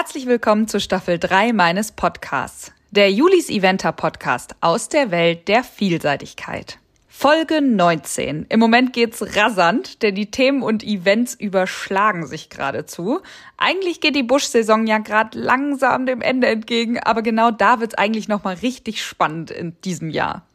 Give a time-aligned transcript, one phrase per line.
[0.00, 5.62] Herzlich willkommen zu Staffel 3 meines Podcasts, der Julis Eventer Podcast aus der Welt der
[5.62, 6.78] Vielseitigkeit.
[7.06, 8.46] Folge 19.
[8.48, 13.20] Im Moment geht's rasant, denn die Themen und Events überschlagen sich geradezu.
[13.58, 18.26] Eigentlich geht die Busch-Saison ja gerade langsam dem Ende entgegen, aber genau da wird's eigentlich
[18.26, 20.46] nochmal richtig spannend in diesem Jahr.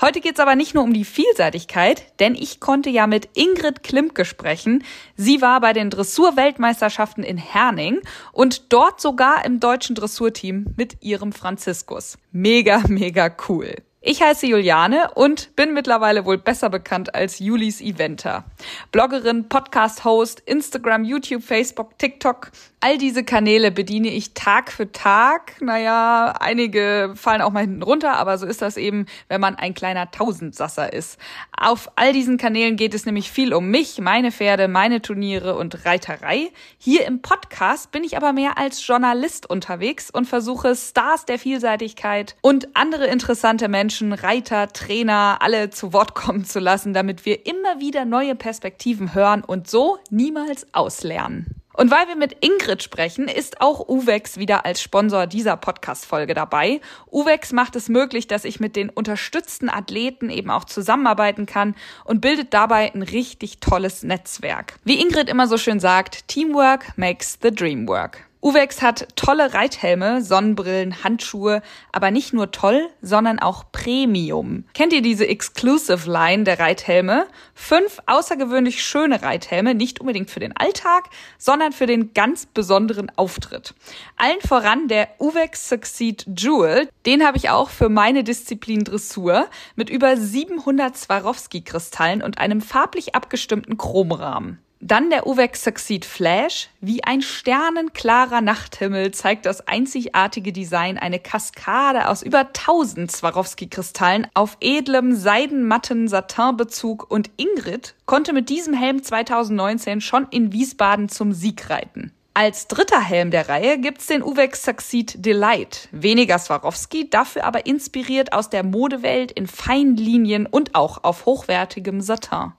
[0.00, 4.24] Heute geht's aber nicht nur um die Vielseitigkeit, denn ich konnte ja mit Ingrid Klimke
[4.24, 4.84] sprechen.
[5.16, 8.00] Sie war bei den Dressur-Weltmeisterschaften in Herning
[8.32, 12.18] und dort sogar im deutschen Dressurteam mit ihrem Franziskus.
[12.30, 13.74] Mega, mega cool.
[14.04, 18.44] Ich heiße Juliane und bin mittlerweile wohl besser bekannt als Julis Eventer.
[18.90, 22.50] Bloggerin, Podcast-Host, Instagram, YouTube, Facebook, TikTok.
[22.84, 25.52] All diese Kanäle bediene ich Tag für Tag.
[25.60, 29.72] Naja, einige fallen auch mal hinten runter, aber so ist das eben, wenn man ein
[29.72, 31.16] kleiner Tausendsasser ist.
[31.56, 35.86] Auf all diesen Kanälen geht es nämlich viel um mich, meine Pferde, meine Turniere und
[35.86, 36.50] Reiterei.
[36.76, 42.34] Hier im Podcast bin ich aber mehr als Journalist unterwegs und versuche Stars der Vielseitigkeit
[42.40, 47.78] und andere interessante Menschen Reiter, Trainer, alle zu Wort kommen zu lassen, damit wir immer
[47.78, 51.61] wieder neue Perspektiven hören und so niemals auslernen.
[51.72, 56.80] Und weil wir mit Ingrid sprechen, ist auch Uwex wieder als Sponsor dieser Podcast-Folge dabei.
[57.10, 62.20] Uwex macht es möglich, dass ich mit den unterstützten Athleten eben auch zusammenarbeiten kann und
[62.20, 64.74] bildet dabei ein richtig tolles Netzwerk.
[64.84, 68.31] Wie Ingrid immer so schön sagt, Teamwork makes the dream work.
[68.44, 71.62] Uwex hat tolle Reithelme, Sonnenbrillen, Handschuhe,
[71.92, 74.64] aber nicht nur toll, sondern auch Premium.
[74.74, 77.28] Kennt ihr diese Exclusive Line der Reithelme?
[77.54, 81.04] Fünf außergewöhnlich schöne Reithelme, nicht unbedingt für den Alltag,
[81.38, 83.74] sondern für den ganz besonderen Auftritt.
[84.16, 89.46] Allen voran der Uwex Succeed Jewel, den habe ich auch für meine Disziplin Dressur
[89.76, 94.58] mit über 700 Swarovski-Kristallen und einem farblich abgestimmten Chromrahmen.
[94.84, 96.68] Dann der Uvex Succeed Flash.
[96.80, 104.56] Wie ein sternenklarer Nachthimmel zeigt das einzigartige Design eine Kaskade aus über 1000 Swarovski-Kristallen auf
[104.60, 111.70] edlem seidenmatten Satinbezug und Ingrid konnte mit diesem Helm 2019 schon in Wiesbaden zum Sieg
[111.70, 112.12] reiten.
[112.34, 115.88] Als dritter Helm der Reihe gibt's den Uvex Succeed Delight.
[115.92, 122.00] Weniger Swarovski, dafür aber inspiriert aus der Modewelt in feinen Linien und auch auf hochwertigem
[122.00, 122.54] Satin.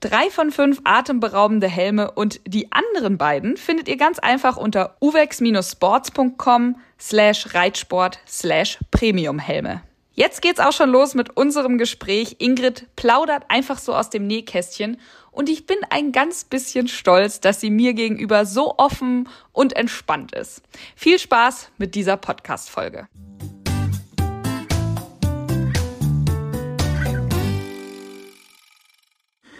[0.00, 6.76] Drei von fünf atemberaubende Helme und die anderen beiden findet ihr ganz einfach unter uvex-sports.com
[7.00, 9.82] slash Reitsport slash Premiumhelme.
[10.12, 12.36] Jetzt geht's auch schon los mit unserem Gespräch.
[12.38, 14.98] Ingrid plaudert einfach so aus dem Nähkästchen
[15.32, 20.32] und ich bin ein ganz bisschen stolz, dass sie mir gegenüber so offen und entspannt
[20.32, 20.62] ist.
[20.94, 23.08] Viel Spaß mit dieser Podcast-Folge.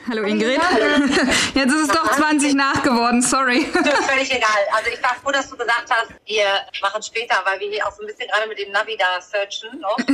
[0.09, 0.59] Hallo Ingrid.
[1.55, 3.65] Jetzt ist es doch 20 nach geworden, sorry.
[3.67, 4.63] Völlig egal.
[4.73, 6.45] Also ich war froh, dass du gesagt hast, wir
[6.81, 9.81] machen später, weil wir hier auch so ein bisschen gerade mit dem Navi da searchen
[9.81, 9.99] noch.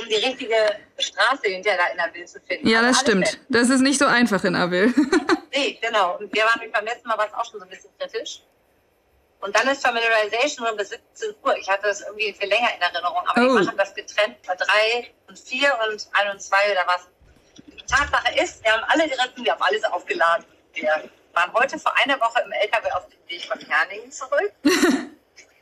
[0.00, 0.56] um die richtige
[0.98, 2.66] Straße hinterher da in Avil zu finden.
[2.66, 3.28] Ja, das also stimmt.
[3.28, 3.40] Fett.
[3.48, 4.92] Das ist nicht so einfach in Avil.
[5.54, 6.18] nee, genau.
[6.18, 8.40] Und wir waren beim letzten Mal war es auch schon so ein bisschen kritisch.
[9.40, 11.56] Und dann ist Familiarization um bis 17 Uhr.
[11.56, 13.58] Ich hatte das irgendwie viel länger in Erinnerung, aber oh.
[13.58, 17.08] die machen das getrennt bei drei und vier und ein und zwei oder was.
[17.90, 20.44] Tatsache ist, wir haben alle die Rippen, wir haben alles aufgeladen.
[20.74, 24.52] Wir waren heute vor einer Woche im LKW auf dem Weg von Herningen zurück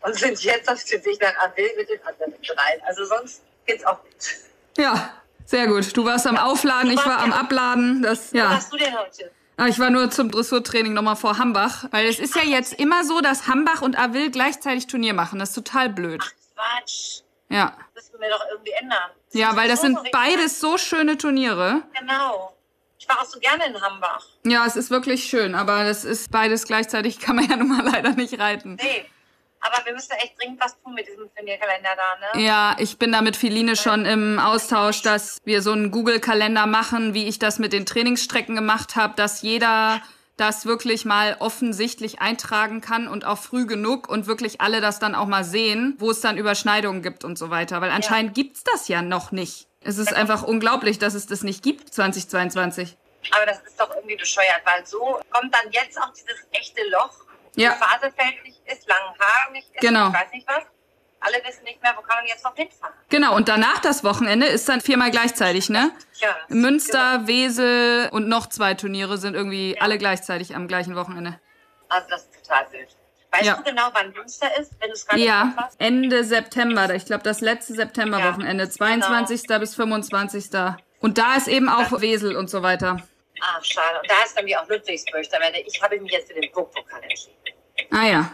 [0.03, 2.81] und sind jetzt auf dem Weg nach Avil mit den anderen dreien.
[2.87, 4.37] Also sonst geht's auch gut.
[4.77, 5.97] Ja, sehr gut.
[5.97, 8.03] Du warst am Aufladen, ich war am Abladen.
[8.03, 8.50] Das, ja.
[8.50, 9.31] Was hast du denn heute?
[9.56, 13.05] Ah, ich war nur zum Dressurtraining nochmal vor Hambach, weil es ist ja jetzt immer
[13.05, 15.41] so, dass Hambach und Avil gleichzeitig Turnier machen.
[15.41, 16.22] Das ist total blöd.
[16.22, 17.22] Ach, Quatsch.
[17.49, 17.77] Ja.
[17.95, 19.11] Das müssen wir doch irgendwie ändern.
[19.33, 21.83] Ja, weil das sind beides so schöne Turniere.
[21.99, 22.55] Genau.
[22.99, 24.27] Ich war auch so gerne in Hambach.
[24.45, 27.84] Ja, es ist wirklich schön, aber das ist beides gleichzeitig, kann man ja nun mal
[27.93, 28.77] leider nicht reiten.
[28.83, 29.05] Nee.
[29.60, 32.45] Aber wir müssen echt dringend was tun mit diesem Turnierkalender da, ne?
[32.45, 37.13] Ja, ich bin da mit Feline schon im Austausch, dass wir so einen Google-Kalender machen,
[37.13, 40.01] wie ich das mit den Trainingsstrecken gemacht habe, dass jeder
[40.39, 45.15] das wirklich mal offensichtlich eintragen kann und auch früh genug und wirklich alle das dann
[45.15, 47.81] auch mal sehen, wo es dann Überschneidungen gibt und so weiter.
[47.81, 48.43] Weil anscheinend ja.
[48.43, 49.67] gibt's das ja noch nicht.
[49.83, 52.97] Es ist einfach unglaublich, dass es das nicht gibt 2022.
[53.33, 57.15] Aber das ist doch irgendwie bescheuert, weil so kommt dann jetzt auch dieses echte Loch,
[57.57, 57.73] ja.
[57.73, 58.87] Faserfeld nicht ist,
[59.53, 60.09] nicht ist, genau.
[60.09, 60.65] ich weiß nicht was
[61.20, 62.94] alle wissen nicht mehr, wo kann man jetzt noch hinfahren.
[63.09, 65.91] Genau, und danach das Wochenende ist dann viermal gleichzeitig, ne?
[66.15, 66.36] Ja.
[66.48, 67.28] Münster, genau.
[67.28, 69.82] Wesel und noch zwei Turniere sind irgendwie ja.
[69.82, 71.38] alle gleichzeitig am gleichen Wochenende.
[71.88, 72.88] Also das ist total wild.
[73.30, 73.56] Weißt ja.
[73.56, 76.94] du genau, wann Münster ist, wenn du es gerade Ja, Ende September.
[76.94, 78.65] Ich glaube, das letzte Septemberwochenende.
[78.65, 79.47] Ja, 22.
[79.47, 79.60] Genau.
[79.60, 80.47] bis 25.
[81.00, 83.03] Und da ist eben auch das Wesel und so weiter.
[83.41, 84.00] Ach, schade.
[84.00, 85.20] Und da ist dann wie auch Ludwigsburg.
[85.66, 87.36] Ich habe mich jetzt für den Burgpokal entschieden.
[87.91, 88.32] Ah ja.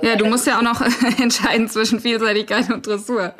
[0.00, 0.80] Ja, du musst ja auch noch
[1.20, 3.34] entscheiden zwischen Vielseitigkeit und Dressur.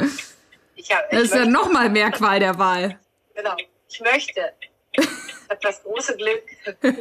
[0.76, 2.98] Ich hab, ich das ist ja noch mal mehr Qual der Wahl.
[3.34, 3.56] Genau.
[3.88, 4.52] Ich möchte.
[4.92, 5.06] Ich
[5.48, 6.42] habe das große Glück.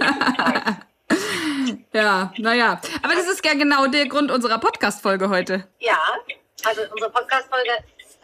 [1.94, 2.81] ja, naja.
[3.01, 5.68] Aber das ist ja genau der Grund unserer Podcast-Folge heute.
[5.80, 6.00] Ja,
[6.66, 7.72] also unsere Podcast-Folge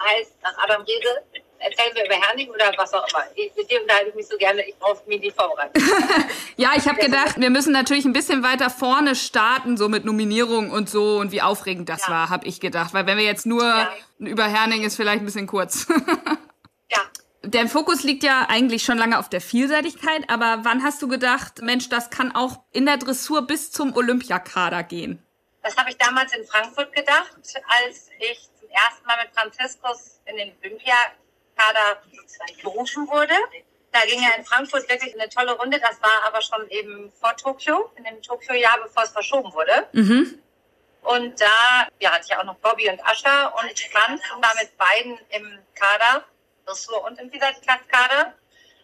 [0.01, 1.23] heißt nach Adam Riese,
[1.59, 3.23] erzählen wir über Herning oder was auch immer.
[3.35, 5.81] mit dir unterhalte ich mich so gerne, ich brauche mir die vorbereitet.
[6.57, 10.71] ja, ich habe gedacht, wir müssen natürlich ein bisschen weiter vorne starten, so mit Nominierung
[10.71, 12.13] und so und wie aufregend das ja.
[12.13, 12.93] war, habe ich gedacht.
[12.93, 13.93] Weil wenn wir jetzt nur ja.
[14.19, 15.87] über Herning ist vielleicht ein bisschen kurz.
[16.89, 16.99] ja.
[17.43, 21.61] Der Fokus liegt ja eigentlich schon lange auf der Vielseitigkeit, aber wann hast du gedacht,
[21.61, 25.23] Mensch, das kann auch in der Dressur bis zum Olympiakader gehen?
[25.63, 30.37] Das habe ich damals in Frankfurt gedacht, als ich zum ersten Mal mit Franziskus in
[30.37, 30.51] den
[31.59, 32.01] Olympiakader
[32.63, 33.33] berufen wurde.
[33.91, 35.79] Da ging ja in Frankfurt wirklich eine tolle Runde.
[35.79, 39.87] Das war aber schon eben vor Tokio, in dem Tokio-Jahr, bevor es verschoben wurde.
[39.93, 40.41] Mhm.
[41.01, 45.17] Und da ja, hatte ich auch noch Bobby und Ascha und Franz war mit beiden
[45.29, 46.25] im Kader,
[46.65, 48.33] Dressur und im Vielseitigkeitskader.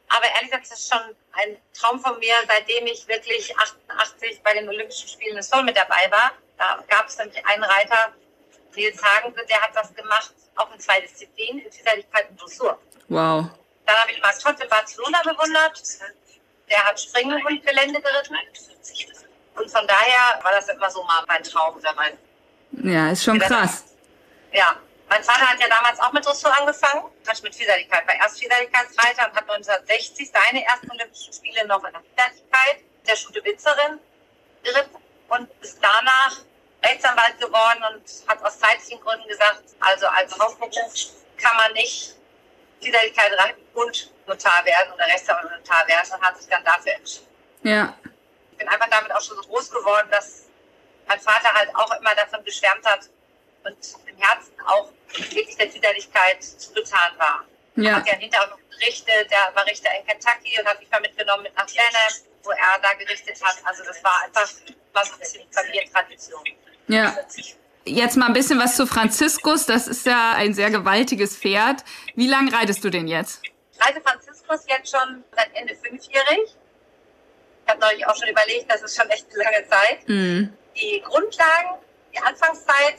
[0.08, 4.54] Aber ehrlich gesagt, das ist schon ein Traum von mir, seitdem ich wirklich 88 bei
[4.54, 6.32] den Olympischen Spielen in Seoul mit dabei war.
[6.58, 8.14] Da gab es nämlich einen Reiter,
[8.76, 12.80] Nils Hagen, der hat das gemacht, auch in zwei Disziplinen, in Vielseitigkeit und Dressur.
[13.10, 13.46] Wow.
[13.86, 15.82] Dann habe ich Todd in Barcelona bewundert.
[16.70, 18.36] Der hat Springen und Gelände geritten.
[19.56, 21.80] Und von daher war das immer so mal mein Traum.
[22.84, 23.86] Ja, ist schon krass.
[24.52, 24.76] Ja,
[25.10, 29.30] mein Vater hat ja damals auch mit Dressur angefangen, hat mit Vielseitigkeit, war erst Vielseitigkeitsreiter
[29.30, 34.00] und hat 1960 seine ersten Olympischen Spiele noch in der Vielseitigkeit der Schute-Witzerin
[34.64, 34.98] geritten
[35.30, 36.38] und ist danach
[36.86, 40.94] Rechtsanwalt geworden und hat aus zeitlichen Gründen gesagt, also als Hauptberuf
[41.38, 42.16] kann man nicht
[42.82, 43.32] Vielseitigkeit
[43.74, 47.28] und Notar werden oder Rechtsanwalt und Notar werden und hat sich dann dafür entschieden.
[47.64, 47.98] Ja.
[48.52, 50.46] Ich bin einfach damit auch schon so groß geworden, dass
[51.08, 53.10] mein Vater halt auch immer davon geschwärmt hat
[53.64, 57.46] und im Herzen auch wirklich der Vielseitigkeit zugetan war.
[57.76, 57.92] Ja.
[57.92, 60.90] Er hat ja hinterher auch noch gerichtet, der war Richter in Kentucky und hat mich
[60.90, 63.58] mal mitgenommen mit nach Blenheim, wo er da gerichtet hat.
[63.66, 64.50] Also das war einfach
[64.94, 66.44] war so ein bisschen Familientradition.
[66.88, 67.16] Ja.
[67.86, 69.66] Jetzt mal ein bisschen was zu Franziskus.
[69.66, 71.84] Das ist ja ein sehr gewaltiges Pferd.
[72.16, 73.42] Wie lange reitest du den jetzt?
[73.44, 76.56] Ich reite Franziskus jetzt schon seit Ende fünfjährig.
[77.66, 80.08] Ich habe neulich auch schon überlegt, das ist schon echt eine lange Zeit.
[80.08, 80.54] Mhm.
[80.76, 81.80] Die Grundlagen,
[82.14, 82.96] die Anfangszeit,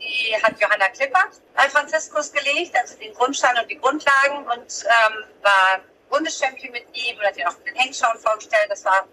[0.00, 5.24] die hat Johanna Klippert bei Franziskus gelegt, also den Grundstein und die Grundlagen und ähm,
[5.42, 5.80] war
[6.10, 8.66] Bundeschampion mit ihm und hat ihn auch den Hengschauen vorgestellt.
[8.68, 9.06] Das war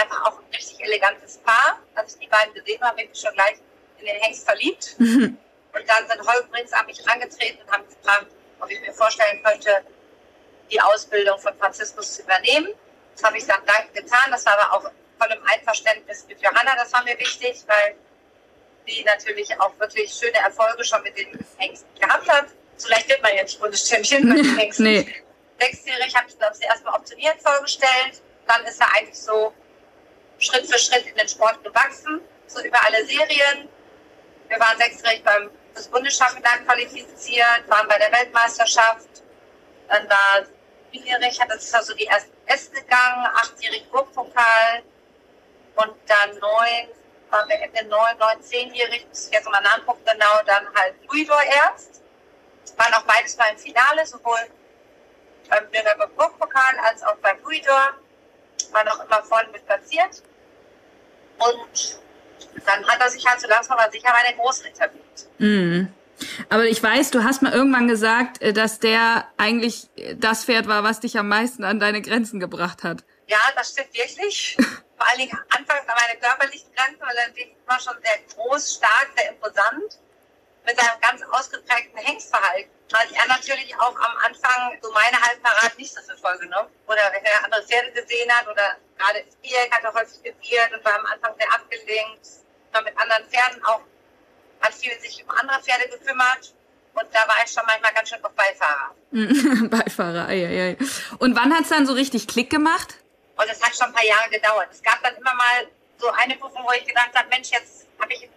[0.00, 1.78] einfach auch ein richtig elegantes Paar.
[1.94, 3.56] Als ich die beiden gesehen habe, bin ich schon gleich
[3.98, 4.94] in den Hengst verliebt.
[4.98, 5.36] Mhm.
[5.72, 8.26] Und dann sind Holbrins an mich herangetreten und haben gefragt,
[8.60, 9.84] ob ich mir vorstellen könnte,
[10.70, 12.68] die Ausbildung von Franziskus zu übernehmen.
[13.14, 14.30] Das habe ich dann gleich getan.
[14.30, 16.74] Das war aber auch voll im Einverständnis mit Johanna.
[16.76, 17.94] Das war mir wichtig, weil
[18.86, 22.46] die natürlich auch wirklich schöne Erfolge schon mit den Hengsten gehabt hat.
[22.76, 24.84] So leicht wird man jetzt Bundeschampion mit den Hengsten.
[24.84, 25.14] nee.
[25.60, 28.22] Sechsjährig habe ich das erste Mal auf Turnieren vorgestellt.
[28.46, 29.52] Dann ist er eigentlich so
[30.40, 33.68] Schritt für Schritt in den Sport gewachsen, so über alle Serien.
[34.48, 39.08] Wir waren sechsjährig beim das Bundeschampionat qualifiziert, waren bei der Weltmeisterschaft.
[39.88, 40.44] Dann war
[40.90, 44.82] vierjährig, hat das also die erste S gegangen, achtjährig Burgpokal
[45.76, 46.88] und dann neun,
[47.30, 51.42] waren wir Ende neun, neun, zehnjährig, muss ich jetzt mal nachgucken genau, dann halt Louisdor
[51.42, 52.02] erst.
[52.76, 54.40] Waren auch beides beim Finale, sowohl
[55.48, 57.94] beim Nürnberger Burgpokal als auch beim Louisdor.
[58.72, 60.22] War noch immer vorne mit platziert.
[61.40, 62.00] Und
[62.66, 65.28] dann hat er sich halt so langsam aber sicher der Großen etabliert.
[65.38, 65.92] Mhm.
[66.48, 70.84] Aber ich weiß, du hast mal irgendwann gesagt, äh, dass der eigentlich das Pferd war,
[70.84, 73.04] was dich am meisten an deine Grenzen gebracht hat.
[73.26, 74.56] Ja, das stimmt wirklich.
[74.96, 79.08] Vor allen Dingen anfangs an meine körperlichen Grenzen, weil er war schon sehr groß, stark,
[79.16, 79.98] sehr imposant,
[80.66, 82.70] mit seinem ganz ausgeprägten Hengstverhalten.
[82.92, 86.70] Hat er natürlich auch am Anfang so meine Halbparat nicht so viel vollgenommen.
[86.86, 90.84] Oder wenn er andere Pferde gesehen hat oder gerade Viereck hat er häufig geviert und
[90.84, 92.26] war am Anfang sehr abgelenkt.
[92.72, 93.80] War mit anderen Pferden auch,
[94.60, 96.54] hat viel sich um andere Pferde gekümmert.
[96.94, 98.94] Und da war ich schon manchmal ganz schön auf Beifahrer.
[99.68, 100.76] Beifahrer, ei, ei, ei.
[101.18, 102.96] Und wann hat es dann so richtig Klick gemacht?
[103.36, 104.68] Und es hat schon ein paar Jahre gedauert.
[104.72, 108.12] Es gab dann immer mal so eine Prüfung, wo ich gedacht habe, Mensch, jetzt habe
[108.12, 108.28] ich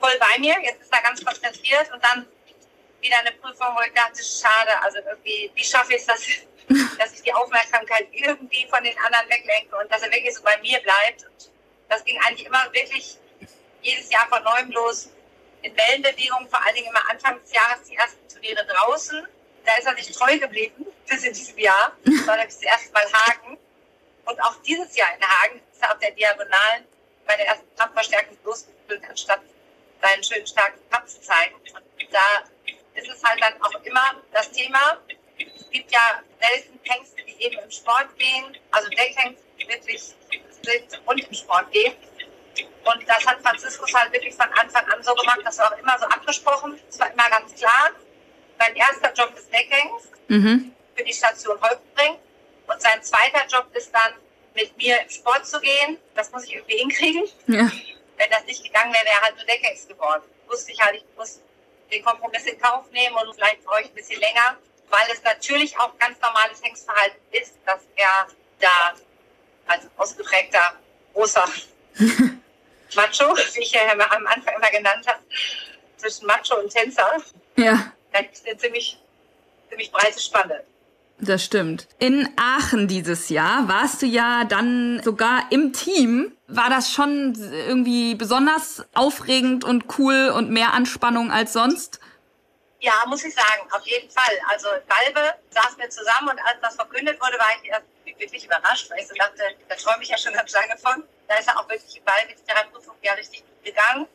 [0.00, 2.26] voll bei mir, jetzt ist er ganz konzentriert und dann
[3.00, 6.20] wieder eine Prüfung, wo ich dachte, schade, also irgendwie, wie schaffe ich es, dass,
[6.98, 10.56] dass ich die Aufmerksamkeit irgendwie von den anderen weglenke und dass er wirklich so bei
[10.58, 11.24] mir bleibt.
[11.24, 11.50] Und
[11.88, 13.18] das ging eigentlich immer wirklich
[13.82, 15.10] jedes Jahr von neuem los
[15.62, 19.26] in Wellenbewegung, vor allen Dingen immer Anfang des Jahres die ersten Turniere draußen.
[19.64, 21.92] Da ist er sich treu geblieben, bis in diesem Jahr.
[22.04, 23.58] Nämlich das erste Mal Hagen.
[24.24, 26.84] Und auch dieses Jahr in Hagen ist er auf der Diagonalen
[27.26, 29.40] bei der ersten Kraftverstärkung losgefüllt, anstatt
[30.00, 31.54] seinen schönen starken Kampf zeigen.
[31.56, 32.44] Und da
[32.94, 34.98] ist es halt dann auch immer das Thema,
[35.38, 41.02] es gibt ja selten Hengste, die eben im Sport gehen, also Deckhengste, die wirklich sind
[41.04, 41.94] und im Sport gehen.
[42.84, 45.98] Und das hat Franziskus halt wirklich von Anfang an so gemacht, das war auch immer
[45.98, 46.80] so abgesprochen.
[46.88, 47.90] Es war immer ganz klar,
[48.58, 50.72] sein erster Job ist Deckhengst mhm.
[50.94, 52.16] für die Station Holzbring.
[52.66, 54.14] Und sein zweiter Job ist dann,
[54.56, 55.98] mit mir im Sport zu gehen.
[56.14, 57.24] Das muss ich irgendwie hinkriegen.
[57.46, 57.70] Ja.
[58.16, 60.22] Wenn das nicht gegangen wäre, wäre halt nur Deckhengst geworden.
[60.46, 61.40] Wusste ich halt, ich muss
[61.90, 64.56] den Kompromiss in Kauf nehmen und vielleicht brauche ich ein bisschen länger,
[64.88, 68.26] weil es natürlich auch ganz normales Hengstverhalten ist, dass er
[68.60, 68.94] da
[69.66, 70.74] als ausgeprägter
[71.12, 71.48] großer
[72.94, 75.20] Macho, wie ich ja am Anfang immer genannt habe,
[75.96, 77.16] zwischen Macho und Tänzer,
[77.56, 77.92] ja.
[78.12, 78.98] da gibt es eine ziemlich,
[79.68, 80.64] ziemlich breite Spanne.
[81.18, 81.88] Das stimmt.
[81.98, 86.36] In Aachen dieses Jahr warst du ja dann sogar im Team.
[86.46, 92.00] War das schon irgendwie besonders aufregend und cool und mehr Anspannung als sonst?
[92.80, 94.38] Ja, muss ich sagen, auf jeden Fall.
[94.50, 99.00] Also Galbe saß mir zusammen und als das verkündet wurde, war ich wirklich überrascht, weil
[99.00, 101.02] ich so dachte, da träume ich ja schon ganz lange von.
[101.28, 104.06] Da ist er auch wirklich im Ball mit der Prüfung ja richtig gut gegangen.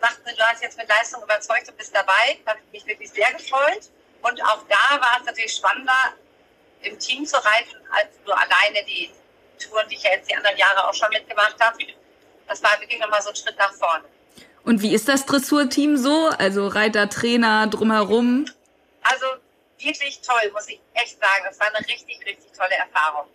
[0.00, 2.38] Sagte, du hast jetzt mit Leistung überzeugt, du bist dabei.
[2.44, 3.90] Da habe ich mich wirklich sehr gefreut.
[4.22, 6.14] Und auch da war es natürlich spannender,
[6.82, 9.10] im Team zu reiten, als nur alleine die
[9.58, 11.78] Touren, die ich ja jetzt die anderen Jahre auch schon mitgemacht habe.
[12.46, 14.04] Das war wirklich nochmal so ein Schritt nach vorne.
[14.64, 16.28] Und wie ist das Dressurteam so?
[16.38, 18.46] Also Reiter, Trainer, drumherum?
[19.02, 19.26] Also
[19.78, 21.44] wirklich toll, muss ich echt sagen.
[21.44, 23.28] Das war eine richtig, richtig tolle Erfahrung.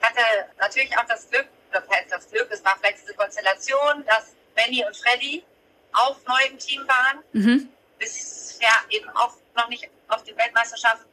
[0.00, 0.20] Ich hatte
[0.58, 4.84] natürlich auch das Glück, das heißt das Glück, es war vielleicht diese Konstellation, dass Benny
[4.84, 5.44] und Freddy
[5.92, 7.22] auch neu im Team waren.
[7.32, 7.68] Mhm.
[7.98, 11.04] Bisher eben auch noch nicht auf die Weltmeisterschaft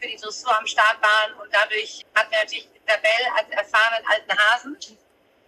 [0.00, 1.34] für die Dressur am Start waren.
[1.34, 4.78] Und dadurch hatten wir natürlich Isabelle als erfahrenen alten Hasen,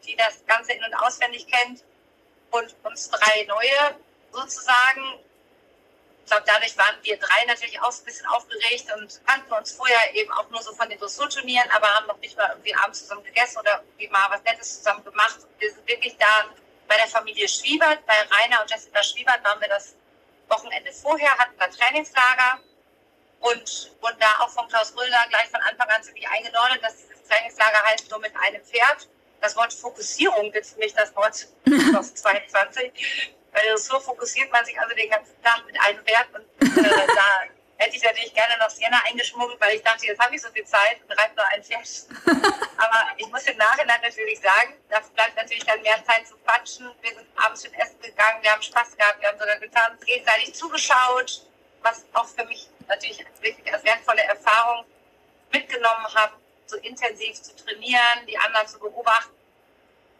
[0.05, 1.83] die das Ganze in- und auswendig kennt.
[2.51, 3.97] Und uns drei neue
[4.31, 5.21] sozusagen.
[6.25, 10.15] Ich glaube, dadurch waren wir drei natürlich auch ein bisschen aufgeregt und kannten uns vorher
[10.15, 13.25] eben auch nur so von den Dressurturnieren, aber haben noch nicht mal irgendwie abends zusammen
[13.25, 15.39] gegessen oder irgendwie mal was Nettes zusammen gemacht.
[15.59, 16.47] Wir sind wirklich da
[16.87, 19.95] bei der Familie Schwiebert, bei Rainer und Jessica Schwiebert waren wir das
[20.49, 22.61] Wochenende vorher, hatten da Trainingslager
[23.43, 27.23] und wurden da auch von Klaus Röder gleich von Anfang an ziemlich eingenordet, dass dieses
[27.29, 29.09] Trainingslager heißt nur mit einem Pferd.
[29.41, 31.35] Das Wort Fokussierung ist für mich das Wort
[31.67, 33.35] 2022.
[33.53, 37.43] Weil so fokussiert man sich also den ganzen Tag mit einem Pferd und äh, da
[37.79, 40.65] hätte ich natürlich gerne noch Sienna eingeschmuggelt, weil ich dachte, jetzt habe ich so viel
[40.65, 41.89] Zeit und reite nur ein Pferd.
[42.77, 46.91] Aber ich muss im Nachhinein natürlich sagen, da bleibt natürlich dann mehr Zeit zu quatschen.
[47.03, 50.55] Wir sind abends schon essen gegangen, wir haben Spaß gehabt, wir haben sogar getanzt, gegenseitig
[50.55, 51.43] zugeschaut,
[51.83, 54.85] was auch für mich natürlich wirklich als wertvolle Erfahrung
[55.53, 56.35] mitgenommen habe,
[56.67, 59.35] so intensiv zu trainieren, die anderen zu beobachten.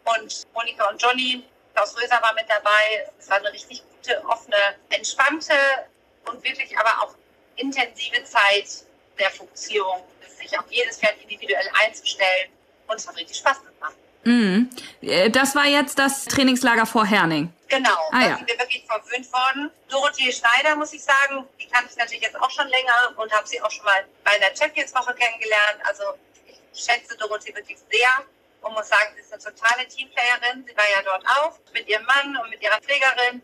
[0.05, 3.07] Und Monika und Johnny, Klaus Röser war mit dabei.
[3.17, 5.55] Es war eine richtig gute, offene, entspannte
[6.25, 7.15] und wirklich aber auch
[7.55, 8.85] intensive Zeit
[9.17, 10.03] der Fokussierung,
[10.37, 12.51] sich auf jedes Pferd individuell einzustellen.
[12.87, 13.95] Und es hat richtig Spaß gemacht.
[14.23, 14.69] Mhm.
[15.01, 17.51] Äh, das war jetzt das Trainingslager vor Herning.
[17.67, 18.35] Genau, ah, da ja.
[18.37, 19.71] sind wir wirklich verwöhnt worden.
[19.89, 23.47] Dorothee Schneider, muss ich sagen, die kannte ich natürlich jetzt auch schon länger und habe
[23.47, 25.79] sie auch schon mal bei der Champions-Woche kennengelernt.
[25.83, 26.03] Also
[26.71, 28.09] ich schätze Dorothee wirklich sehr
[28.61, 30.65] und muss sagen, sie ist eine totale Teamplayerin.
[30.67, 33.41] Sie war ja dort auch mit ihrem Mann und mit ihrer Pflegerin.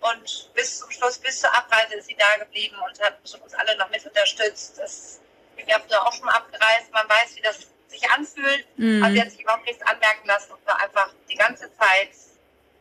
[0.00, 3.76] Und bis zum Schluss, bis zur Abreise ist sie da geblieben und hat uns alle
[3.76, 4.76] noch mit unterstützt.
[4.78, 5.20] Das,
[5.56, 6.92] ich habe da auch schon mal abgereist.
[6.92, 8.66] Man weiß, wie das sich anfühlt.
[8.76, 9.02] Mhm.
[9.02, 12.10] Also sie hat sich überhaupt nichts anmerken lassen und war einfach die ganze Zeit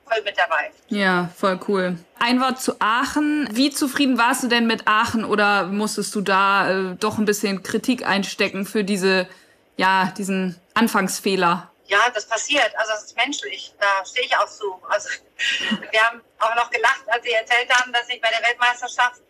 [0.06, 0.72] voll mit dabei.
[0.88, 1.98] Ja, voll cool.
[2.20, 3.48] Ein Wort zu Aachen.
[3.52, 7.64] Wie zufrieden warst du denn mit Aachen oder musstest du da äh, doch ein bisschen
[7.64, 9.28] Kritik einstecken für diese,
[9.78, 11.72] ja, diesen Anfangsfehler?
[11.86, 12.72] Ja, das passiert.
[12.78, 13.74] Also das ist menschlich.
[13.80, 14.82] Da stehe ich auch zu.
[14.90, 15.10] Also
[15.92, 19.22] wir haben auch noch gelacht, als sie erzählt haben, dass ich bei der Weltmeisterschaft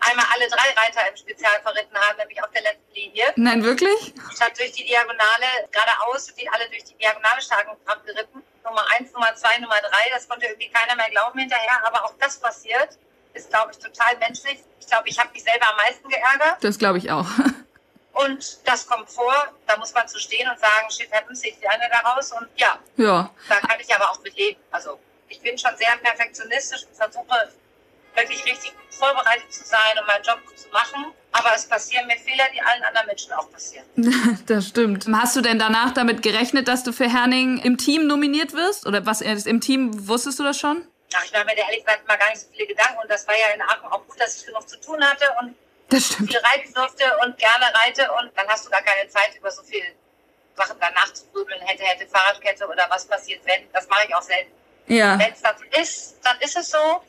[0.00, 3.32] einmal alle drei Reiter im Spezial verritten haben, nämlich auf der letzten Linie.
[3.36, 4.14] Nein, wirklich?
[4.32, 8.42] Ich habe durch die Diagonale geradeaus die alle durch die Diagonale starken geritten.
[8.64, 10.10] Nummer eins, Nummer zwei, Nummer drei.
[10.10, 11.84] Das konnte irgendwie keiner mehr glauben hinterher.
[11.84, 12.98] Aber auch das passiert.
[13.32, 14.58] Ist, glaube ich, total menschlich.
[14.80, 16.62] Ich glaube, ich habe mich selber am meisten geärgert.
[16.62, 17.26] Das glaube ich auch.
[18.12, 19.34] Und das kommt vor,
[19.66, 23.30] da muss man zu stehen und sagen, shit happens, ich lerne daraus und ja, ja.
[23.48, 24.60] da kann ich aber auch mit leben.
[24.72, 27.52] Also ich bin schon sehr perfektionistisch und versuche
[28.14, 31.12] wirklich richtig vorbereitet zu sein und meinen Job zu machen.
[31.32, 33.86] Aber es passieren mir Fehler, die allen anderen Menschen auch passieren.
[34.46, 35.06] Das stimmt.
[35.12, 38.86] Hast du denn danach damit gerechnet, dass du für Herning im Team nominiert wirst?
[38.86, 40.86] Oder was im Team, wusstest du das schon?
[41.14, 42.98] Ach, ich mache mir ehrlich gesagt mal gar nicht so viele Gedanken.
[43.02, 45.54] Und das war ja in Aachen auch gut, dass ich genug zu tun hatte und
[45.88, 48.10] das viel reiten durfte und gerne reite.
[48.12, 49.82] Und dann hast du gar keine Zeit, über so viel
[50.56, 51.60] Sachen danach zu grübeln.
[51.62, 53.70] Hätte, hätte Fahrradkette oder was passiert, wenn.
[53.72, 54.52] Das mache ich auch selten.
[54.86, 55.18] Ja.
[55.18, 57.02] Wenn es dann ist, dann ist es so.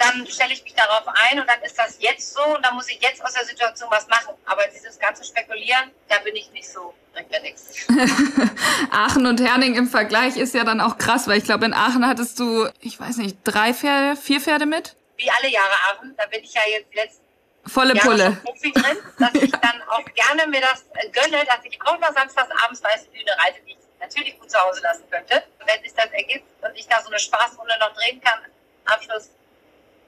[0.00, 2.88] Dann stelle ich mich darauf ein und dann ist das jetzt so und dann muss
[2.88, 4.34] ich jetzt aus der Situation was machen.
[4.46, 7.86] Aber dieses ganze Spekulieren, da bin ich nicht so, bringt mir nichts.
[8.90, 12.06] Aachen und Herning im Vergleich ist ja dann auch krass, weil ich glaube, in Aachen
[12.06, 14.96] hattest du, ich weiß nicht, drei Pferde, vier Pferde mit?
[15.16, 17.24] Wie alle Jahre Aachen, da bin ich ja jetzt letzten
[17.66, 18.36] Volle Jahre Pulle.
[18.42, 22.50] Profi drin, dass ich dann auch gerne mir das gönne, dass ich auch noch samstags
[22.64, 25.42] abends weiße Bühne reite, die ich natürlich gut zu Hause lassen könnte.
[25.66, 28.40] Wenn sich das ergibt und ich da so eine Spaßrunde noch drehen kann,
[28.86, 29.30] Abschluss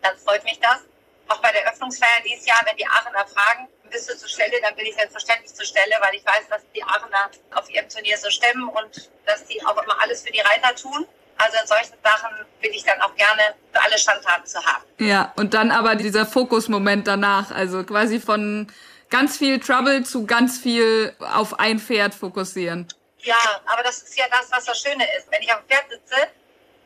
[0.02, 0.80] dann freut mich das.
[1.28, 4.74] Auch bei der Öffnungsfeier dieses Jahr, wenn die Aachener fragen, bist du zur Stelle, dann
[4.74, 8.30] bin ich selbstverständlich zur Stelle, weil ich weiß, dass die Aachener auf ihrem Turnier so
[8.30, 11.06] stemmen und dass die auch immer alles für die Reiter tun.
[11.38, 12.30] Also in solchen Sachen
[12.60, 13.42] bin ich dann auch gerne
[13.72, 14.84] für alle Standarten zu haben.
[14.98, 18.70] Ja, und dann aber dieser Fokusmoment danach, also quasi von
[19.10, 22.88] ganz viel Trouble zu ganz viel auf ein Pferd fokussieren.
[23.18, 25.30] Ja, aber das ist ja das, was das Schöne ist.
[25.30, 26.16] Wenn ich auf dem Pferd sitze,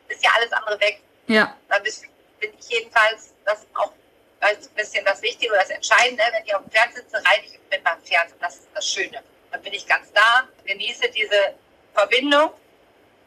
[0.07, 1.01] ist ja alles andere weg.
[1.27, 1.55] Ja.
[1.67, 2.07] Dann bist du
[2.39, 3.91] bin ich jedenfalls das auch
[4.39, 6.23] als ein bisschen das Wichtige oder das Entscheidende.
[6.31, 8.87] Wenn ich auf dem Pferd sitze, reite ich mit meinem Pferd und das ist das
[8.87, 9.23] Schöne.
[9.51, 11.55] Dann bin ich ganz da, genieße diese
[11.93, 12.51] Verbindung,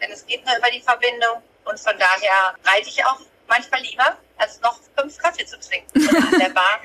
[0.00, 4.16] denn es geht nur über die Verbindung und von daher reite ich auch manchmal lieber,
[4.38, 6.80] als noch fünf Kaffee zu trinken an der Bar.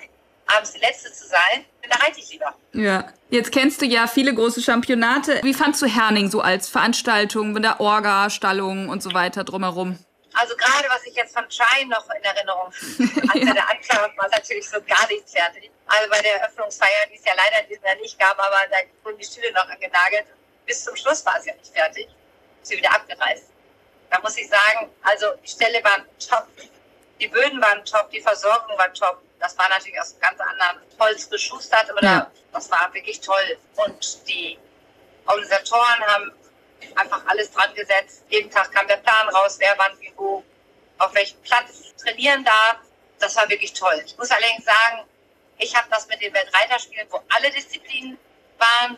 [0.48, 2.54] Abends die Letzte zu sein, da reite ich lieber.
[2.74, 3.12] Ja.
[3.30, 5.40] Jetzt kennst du ja viele große Championate.
[5.42, 9.98] Wie fandst du Herning so als Veranstaltung mit der Orga, Stallung und so weiter drumherum?
[10.36, 13.54] Also gerade was ich jetzt von Shine noch in Erinnerung hatte, ja.
[13.54, 15.72] der Anfang war natürlich so gar nichts fertig.
[15.88, 19.18] Also bei der Eröffnungsfeier, die es ja leider dieses Jahr nicht gab, aber da wurden
[19.18, 20.26] die Stühle noch angenagelt.
[20.66, 22.08] Bis zum Schluss war es ja nicht fertig.
[22.62, 23.46] Ist sie wieder abgereist.
[24.10, 26.48] Da muss ich sagen, also die Stelle waren top,
[27.20, 29.22] die Böden waren top, die Versorgung war top.
[29.40, 32.32] Das war natürlich aus ganz anderen Holz geschustert, aber ja.
[32.52, 33.58] das war wirklich toll.
[33.76, 34.58] Und die
[35.26, 36.32] Organisatoren haben
[36.96, 38.24] einfach alles dran gesetzt.
[38.30, 40.44] Jeden Tag kam der Plan raus, wer wann wie wo
[40.98, 42.78] auf welchem Platz trainieren darf.
[43.20, 44.02] Das war wirklich toll.
[44.06, 45.04] Ich muss allerdings sagen,
[45.58, 48.18] ich habe das mit den Weltreiterspielen, wo alle Disziplinen
[48.58, 48.98] waren,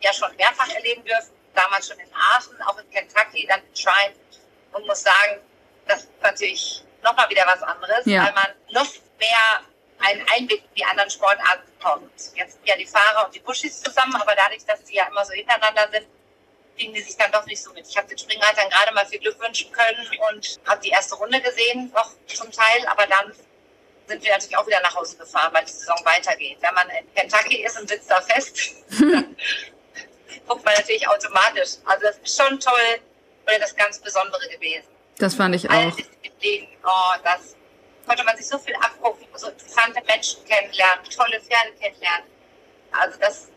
[0.00, 1.32] ja schon mehrfach erleben dürfen.
[1.54, 4.14] Damals schon in Aachen, auch in Kentucky, dann in Shrine.
[4.72, 5.40] Und muss sagen,
[5.86, 8.24] das ist natürlich nochmal wieder was anderes, ja.
[8.24, 9.62] weil man noch mehr
[10.00, 12.12] einen Einblick in die anderen Sportarten bekommt.
[12.34, 15.24] Jetzt sind ja die Fahrer und die Bushis zusammen, aber dadurch, dass sie ja immer
[15.24, 16.06] so hintereinander sind,
[16.78, 17.86] kriegen die sich dann doch nicht so mit.
[17.88, 21.40] Ich habe den Springreitern gerade mal viel Glück wünschen können und habe die erste Runde
[21.40, 23.32] gesehen, noch zum Teil, aber dann
[24.06, 26.56] sind wir natürlich auch wieder nach Hause gefahren, weil die Saison weitergeht.
[26.60, 28.56] Wenn man in Kentucky ist und sitzt da fest,
[28.90, 29.36] dann
[30.46, 31.76] guckt man natürlich automatisch.
[31.84, 33.00] Also das ist schon toll
[33.46, 34.88] oder das ganz Besondere gewesen.
[35.18, 35.94] Das fand ich auch.
[35.94, 37.56] Disziplinen, oh, das
[38.06, 42.26] konnte man sich so viel abgucken, so interessante Menschen kennenlernen, tolle Pferde kennenlernen.
[42.92, 43.48] Also das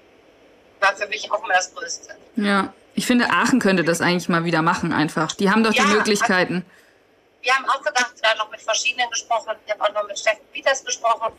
[0.81, 2.17] war für mich auch immer das Größte.
[2.35, 2.73] Ja.
[2.93, 5.33] Ich finde, Aachen könnte das eigentlich mal wieder machen, einfach.
[5.33, 6.55] Die haben doch ja, die Möglichkeiten.
[6.55, 9.55] Also, wir haben auch gedacht, wir haben noch mit verschiedenen gesprochen.
[9.65, 11.33] Ich habe auch noch mit Steffen Peters gesprochen,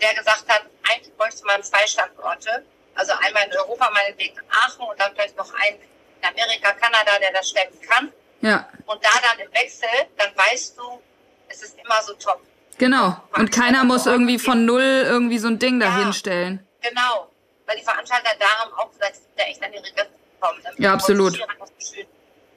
[0.00, 2.64] der gesagt hat, eigentlich bräuchte man zwei Standorte.
[2.94, 7.32] Also einmal in Europa, meinetwegen Aachen und dann vielleicht noch einen in Amerika, Kanada, der
[7.32, 8.12] das stemmen kann.
[8.42, 8.68] Ja.
[8.86, 11.00] Und da dann im Wechsel, dann weißt du,
[11.48, 12.40] es ist immer so top.
[12.78, 13.16] Genau.
[13.36, 16.66] Und keiner muss irgendwie von null irgendwie so ein Ding ja, dahinstellen.
[16.80, 17.30] Genau.
[17.66, 20.78] Weil die Veranstalter da haben auch gesagt, es sind ja echt an ihre Grenzen kommt.
[20.78, 21.38] ja, absolut.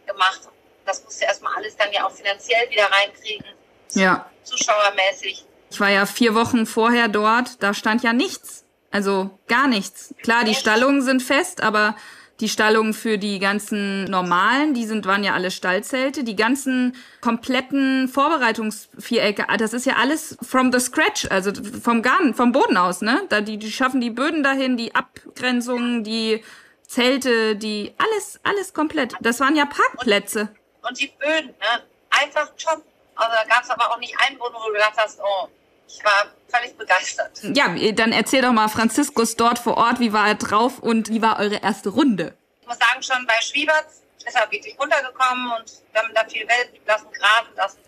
[0.05, 0.41] Gemacht.
[0.85, 3.45] Das musst du erstmal alles dann ja auch finanziell wieder reinkriegen.
[3.93, 4.29] Ja.
[4.43, 5.45] Zuschauermäßig.
[5.71, 8.63] Ich war ja vier Wochen vorher dort, da stand ja nichts.
[8.91, 10.13] Also gar nichts.
[10.21, 10.61] Klar, die Echt?
[10.61, 11.95] Stallungen sind fest, aber
[12.39, 16.23] die Stallungen für die ganzen normalen, die sind, waren ja alle Stallzelte.
[16.23, 22.33] Die ganzen kompletten Vorbereitungsvierecke, ah, das ist ja alles from the scratch, also vom Garten,
[22.33, 23.23] vom Boden aus, ne?
[23.29, 26.43] Da, die, die schaffen die Böden dahin, die Abgrenzungen, die
[26.87, 29.13] Zelte, die alles, alles komplett.
[29.21, 30.49] Das waren ja Parkplätze.
[30.81, 31.83] Und, und die Böden, ne?
[32.09, 32.83] Einfach top.
[33.15, 35.47] Also da gab es aber auch nicht einen Boden, wo du gedacht hast, oh,
[35.87, 37.39] ich war völlig begeistert.
[37.43, 41.21] Ja, dann erzähl doch mal Franziskus dort vor Ort, wie war er drauf und wie
[41.21, 42.35] war eure erste Runde?
[42.61, 46.47] Ich muss sagen, schon bei Schwieberts ist er wirklich runtergekommen und wir haben da viel
[46.47, 47.79] Welt lassen, graben lassen.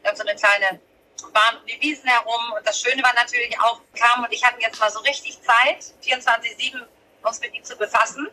[0.00, 0.80] Wir haben so eine kleine
[1.32, 4.60] Bahn um die Wiesen herum und das Schöne war natürlich auch, kam und ich hatte
[4.60, 6.82] jetzt mal so richtig Zeit, 24-7
[7.22, 8.26] uns mit ihm zu befassen.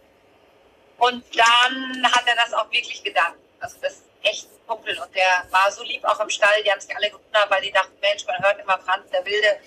[0.99, 3.35] Und dann hat er das auch wirklich gedacht.
[3.59, 6.61] Also das ist echt ein Kumpel und der war so lieb auch im Stall.
[6.63, 9.59] Die haben sich alle gewundert, weil die dachten, Mensch, man hört immer Franz, der Wilde,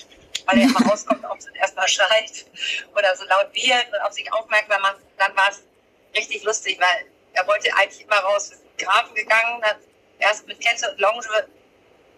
[0.46, 2.46] weil er immer rauskommt, ob es erstmal schreit
[2.94, 4.98] oder so laut wird und auf sich aufmerksam macht.
[5.18, 5.62] Dann war es
[6.14, 8.50] richtig lustig, weil er wollte eigentlich immer raus.
[8.50, 9.76] Wir sind Grafen gegangen, dann
[10.18, 11.26] erst mit Kette und Longe,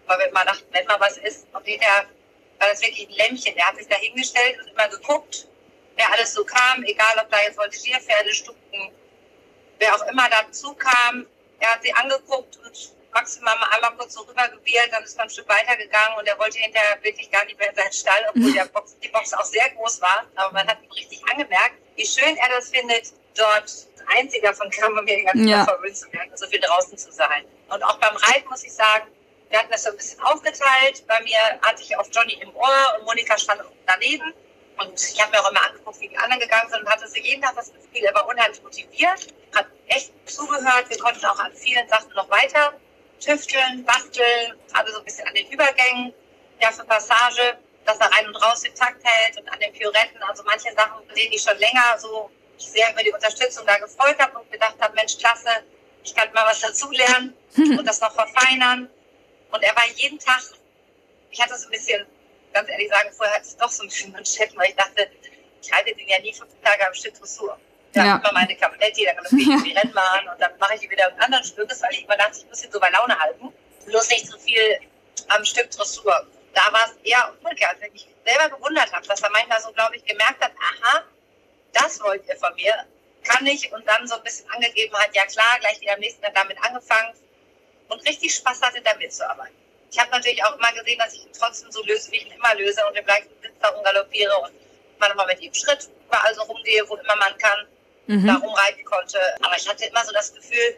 [0.07, 1.47] weil wir immer dachten, wenn mal was ist.
[1.53, 2.05] Und hinterher
[2.59, 3.55] war das wirklich ein Lämmchen.
[3.55, 5.47] Der hat sich da hingestellt und immer geguckt,
[5.95, 8.91] wer alles so kam, egal ob da jetzt Voltigierpferde, Stucken,
[9.79, 11.25] wer auch immer dazu kam,
[11.59, 15.29] er hat sie angeguckt und maximal mal einmal kurz so rübergewählt, dann ist man ein
[15.29, 18.65] Stück weitergegangen und er wollte hinterher wirklich gar nicht mehr in seinen Stall, obwohl der
[18.65, 20.25] Box, die Box auch sehr groß war.
[20.35, 23.71] Aber man hat ihm richtig angemerkt, wie schön er das findet, dort
[24.17, 25.63] einziger von Kammermeer ja.
[25.63, 27.45] verwöhnt zu werden, so viel draußen zu sein.
[27.69, 29.07] Und auch beim Reiten muss ich sagen,
[29.49, 31.03] wir hatten das so ein bisschen aufgeteilt.
[31.07, 34.33] Bei mir hatte ich auf Johnny im Ohr und Monika stand daneben.
[34.77, 37.15] Und ich habe mir auch immer angeguckt, wie die anderen gegangen sind und hatte so
[37.15, 40.89] jeden Tag das Gefühl, er war unheimlich motiviert, hat echt zugehört.
[40.89, 42.73] Wir konnten auch an vielen Sachen noch weiter
[43.19, 46.13] tüfteln, basteln, gerade so ein bisschen an den Übergängen,
[46.61, 50.21] ja, für Passage, dass er rein und raus den Takt hält und an den Pioretten,
[50.23, 54.39] also manche Sachen, denen ich schon länger so sehr über die Unterstützung da gefreut habe
[54.39, 55.49] und gedacht habe, Mensch, klasse,
[56.03, 58.89] ich kann mal was dazulernen und das noch verfeinern.
[59.51, 60.41] Und er war jeden Tag,
[61.31, 62.05] ich hatte so ein bisschen
[62.55, 65.07] ganz ehrlich sagen, vorher hatte ich doch so ein bisschen Manschetten, weil ich dachte,
[65.61, 67.59] ich halte den ja nie fünf Tage am Stück Dressur.
[67.93, 68.15] Ja, ja.
[68.15, 69.57] immer meine Kabinetti, dann kann ich ja.
[69.63, 72.45] die Rennbahn und dann mache ich wieder einen anderen Stück, weil ich immer dachte, ich
[72.47, 73.53] muss ihn so bei Laune halten.
[73.85, 74.79] Bloß nicht so viel
[75.27, 76.27] am Stück Dressur.
[76.53, 79.71] Da war es eher umgekehrt, als wenn ich selber bewundert habe, dass er manchmal so,
[79.73, 81.03] glaube ich, gemerkt hat, aha,
[81.73, 82.73] das wollt ihr von mir,
[83.23, 86.21] kann ich und dann so ein bisschen angegeben hat, ja klar, gleich wieder am nächsten
[86.21, 87.13] Tag damit angefangen
[87.89, 91.25] und richtig Spaß hatte, damit zu arbeiten ich habe natürlich auch immer gesehen, dass ich
[91.25, 94.35] ihn trotzdem so löse, wie ich ihn immer löse und im gleichen Sitz da rumgaloppiere
[94.39, 94.51] und
[94.99, 97.67] manchmal mit ihm Schritt überall so rumgehe, wo immer man kann,
[98.07, 98.27] mhm.
[98.27, 99.19] da rumreiten konnte.
[99.41, 100.77] Aber ich hatte immer so das Gefühl,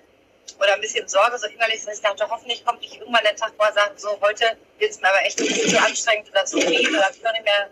[0.60, 3.54] oder ein bisschen Sorge, so innerlich, dass ich dachte, hoffentlich kommt nicht irgendwann der Tag,
[3.58, 6.90] wo er sagt, so heute wird es mir aber echt zu anstrengend oder zu viel
[6.90, 7.70] oder ich habe nicht mehr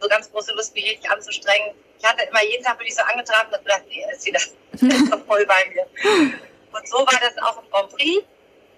[0.00, 1.74] so ganz große Lust, mich richtig anzustrengen.
[1.98, 4.40] Ich hatte immer jeden Tag bin ich so angetragen und gedacht, nee, ist wieder
[5.26, 5.86] voll bei mir.
[6.72, 8.24] Und so war das auch im Grand Prix.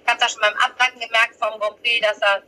[0.05, 2.43] Ich habe da schon beim Abreiten gemerkt vom Grand Prix, dass er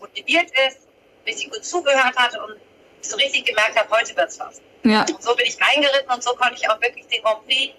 [0.00, 0.80] motiviert ist,
[1.26, 2.60] richtig gut zugehört hat und
[3.00, 4.60] so richtig gemerkt habe, heute wird's was.
[4.82, 5.02] Ja.
[5.02, 7.74] Und so bin ich reingeritten und so konnte ich auch wirklich den Grand Prix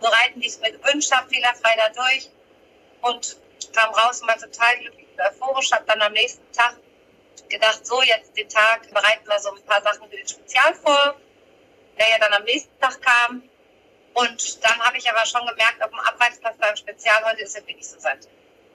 [0.00, 2.30] so reiten, wie ich es mir gewünscht habe, fehlerfrei dadurch
[3.02, 3.36] und
[3.74, 5.72] kam raus und war total glücklich und euphorisch.
[5.72, 6.76] Habe dann am nächsten Tag
[7.48, 11.16] gedacht, so jetzt den Tag bereiten wir so ein paar Sachen für den Spezial vor,
[11.98, 13.42] der ja dann am nächsten Tag kam.
[14.14, 17.84] Und dann habe ich aber schon gemerkt, auf dem Abreitsplatz beim Spezial heute ist nicht
[17.84, 18.28] so satt.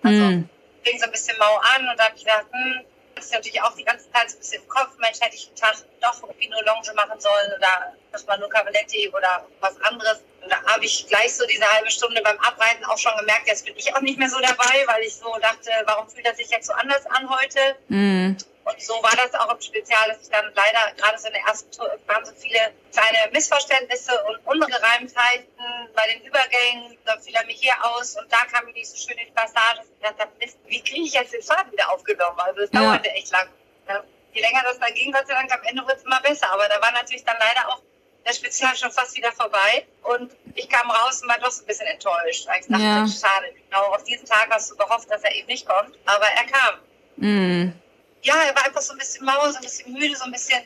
[0.04, 0.50] Also mm.
[0.84, 3.62] fing so ein bisschen mau an und da habe ich gedacht, hm, das ist natürlich
[3.62, 6.21] auch die ganze Zeit so ein bisschen im Kopf, Mensch, hätte ich einen Tag doch
[6.21, 10.24] irgendwie nur Longe machen sollen oder dass man nur Cavaletti oder was anderes.
[10.41, 13.65] Und da habe ich gleich so diese halbe Stunde beim Abreiten auch schon gemerkt, jetzt
[13.65, 16.50] bin ich auch nicht mehr so dabei, weil ich so dachte, warum fühlt das sich
[16.50, 17.60] jetzt so anders an heute?
[17.89, 18.36] Mm.
[18.65, 21.43] Und so war das auch im Spezial, dass ich dann leider gerade so in der
[21.43, 25.45] ersten Tour waren so viele kleine Missverständnisse und Ungereimtheiten
[25.93, 26.97] bei den Übergängen.
[27.06, 29.34] Da fiel er mich hier aus und da kam mir nicht so schön in die
[29.34, 29.82] Passage.
[29.84, 32.39] Ich dachte, Mist, wie kriege ich jetzt den Faden wieder aufgenommen?
[32.39, 33.13] Also es dauerte ja.
[33.13, 33.47] echt lang.
[33.88, 34.04] Ja.
[34.34, 36.49] Je länger das da ging, Gott sei Dank, am Ende wird es immer besser.
[36.49, 37.82] Aber da war natürlich dann leider auch
[38.25, 39.86] der Spezial schon fast wieder vorbei.
[40.01, 42.47] Und ich kam raus und war doch so ein bisschen enttäuscht.
[42.47, 43.06] Weil ich dachte, ja.
[43.08, 45.95] schade, genau auf diesen Tag hast du gehofft, dass er eben nicht kommt.
[46.08, 46.80] Aber er kam.
[47.17, 47.85] Mm
[48.25, 50.59] ja, er war einfach so ein bisschen mau, so ein bisschen müde, so ein bisschen,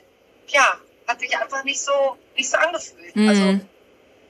[0.47, 3.15] ja, hat sich einfach nicht so, nicht so angefühlt.
[3.15, 3.29] Mhm.
[3.29, 3.59] Also,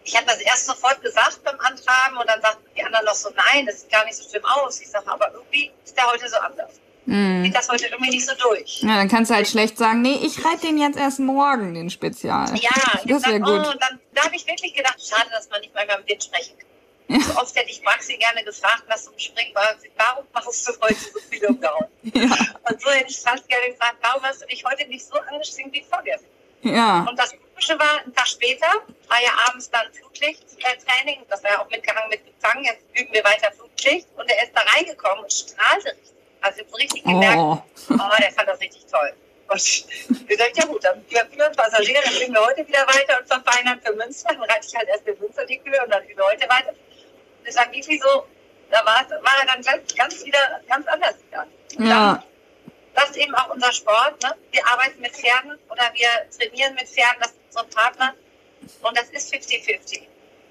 [0.04, 3.30] ich habe das erst sofort gesagt beim Antragen und dann sagten die anderen noch so,
[3.36, 4.82] nein, das sieht gar nicht so schlimm aus.
[4.82, 6.80] Ich sage, aber irgendwie ist der heute so anders.
[7.06, 7.44] Mm.
[7.44, 8.82] Sieht das heute irgendwie nicht so durch.
[8.82, 11.92] Ja, dann kannst du halt schlecht sagen, nee, ich reite den jetzt erst morgen, den
[11.92, 12.52] Spezial.
[12.60, 12.72] Ja,
[13.06, 13.68] das wäre gut.
[13.68, 16.58] Oh, dann, da habe ich wirklich gedacht, schade, dass man nicht mal mit dem sprechen
[16.58, 16.69] kann.
[17.10, 17.20] Ja.
[17.22, 19.76] So oft hätte ich Maxi gerne gefragt, was zum Springen war.
[19.98, 21.88] Warum machst du heute so viel umgehauen?
[22.04, 22.38] Ja.
[22.70, 25.74] Und so hätte ich fast gerne gefragt, warum hast du dich heute nicht so angestrengt
[25.74, 26.30] wie vorgestern?
[26.62, 27.06] Ja.
[27.10, 28.68] Und das Komische war, ein Tag später
[29.08, 31.26] war ja abends dann Flutlichttraining.
[31.30, 32.64] Das war ja auch mitgehangen mit Gefangen.
[32.64, 34.08] Jetzt üben wir weiter Flutlicht.
[34.16, 36.14] Und er ist da reingekommen und strahlte richtig.
[36.42, 37.64] Also ich habe so richtig gemerkt, oh.
[37.90, 39.14] oh, der fand das richtig toll.
[39.48, 43.20] Und ich gesagt, ja gut, dann wir führen Passagiere, dann fliegen wir heute wieder weiter
[43.20, 44.30] und verfeinern für Münster.
[44.30, 46.74] Dann reite ich halt erst in Münster die Kühe und dann üben wir heute weiter
[47.56, 48.26] war wirklich so,
[48.70, 51.48] da war, war er dann ganz, ganz wieder ganz anders wieder.
[51.78, 52.14] Ja.
[52.14, 52.24] Dann,
[52.96, 54.22] das ist eben auch unser Sport.
[54.24, 54.36] Ne?
[54.52, 58.14] Wir arbeiten mit Pferden oder wir trainieren mit Pferden, das ist ein Partner.
[58.82, 60.02] Und das ist 50-50.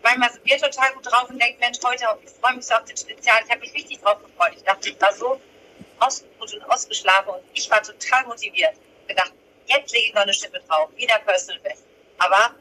[0.03, 2.85] Manchmal sind wir total gut drauf und denken, Mensch, heute, ich freue mich so auf
[2.85, 3.39] den Spezial.
[3.45, 4.53] Ich habe mich richtig drauf gefreut.
[4.57, 5.41] Ich dachte, ich war so
[5.99, 8.75] ausgeruht und ausgeschlafen und ich war total motiviert.
[9.03, 9.33] Ich gedacht,
[9.67, 11.85] jetzt lege ich noch eine Stimme drauf, wieder Personal Best.
[12.19, 12.55] Aber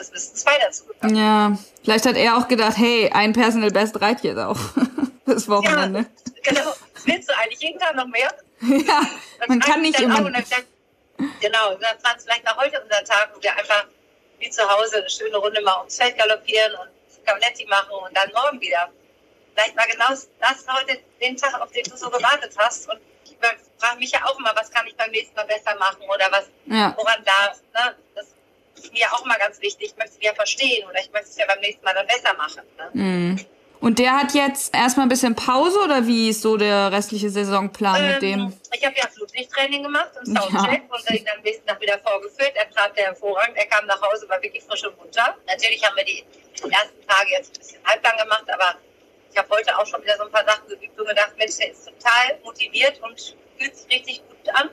[0.00, 1.16] es müssen zwei dazu gekommen.
[1.16, 4.58] Ja, vielleicht hat er auch gedacht, hey, ein Personal Best reicht jetzt auch.
[5.26, 6.00] das Wochenende.
[6.00, 6.74] Ja, genau.
[7.04, 8.32] Willst du eigentlich jeden Tag noch mehr?
[8.60, 9.02] ja,
[9.48, 10.22] man kann nicht immer.
[10.22, 10.34] Dann,
[11.40, 13.86] genau, dann war es vielleicht auch heute unser Tag, wo wir einfach
[14.38, 18.30] wie zu Hause eine schöne Runde mal ums Feld galoppieren und Cavaletti machen und dann
[18.32, 18.90] morgen wieder.
[19.54, 22.88] Vielleicht war genau das heute den Tag, auf den du so gewartet hast.
[22.88, 23.36] Und ich
[23.78, 26.46] frage mich ja auch immer, was kann ich beim nächsten Mal besser machen oder was,
[26.66, 26.94] ja.
[26.96, 27.60] woran darf.
[27.74, 27.96] Ne?
[28.14, 28.26] Das
[28.76, 29.92] ist mir auch mal ganz wichtig.
[29.92, 32.34] Ich möchte es ja verstehen oder ich möchte es ja beim nächsten Mal dann besser
[32.34, 32.62] machen.
[32.76, 32.90] Ne?
[32.92, 33.46] Mhm.
[33.80, 37.96] Und der hat jetzt erstmal ein bisschen Pause oder wie ist so der restliche Saisonplan
[37.96, 38.60] ähm, mit dem?
[38.72, 40.94] Ich habe ja Flutlichttraining gemacht im Soundcheck ja.
[40.94, 42.52] und ihn dann am nächsten Tag wieder vorgeführt.
[42.54, 43.56] Er trat der hervorragend.
[43.56, 45.36] Er kam nach Hause, war wirklich frisch und munter.
[45.48, 46.24] Natürlich haben wir die
[46.62, 48.76] ersten Tage jetzt ein bisschen halblang gemacht, aber
[49.32, 51.72] ich habe heute auch schon wieder so ein paar Sachen geübt und gedacht, Mensch, der
[51.72, 54.70] ist total motiviert und fühlt sich richtig gut an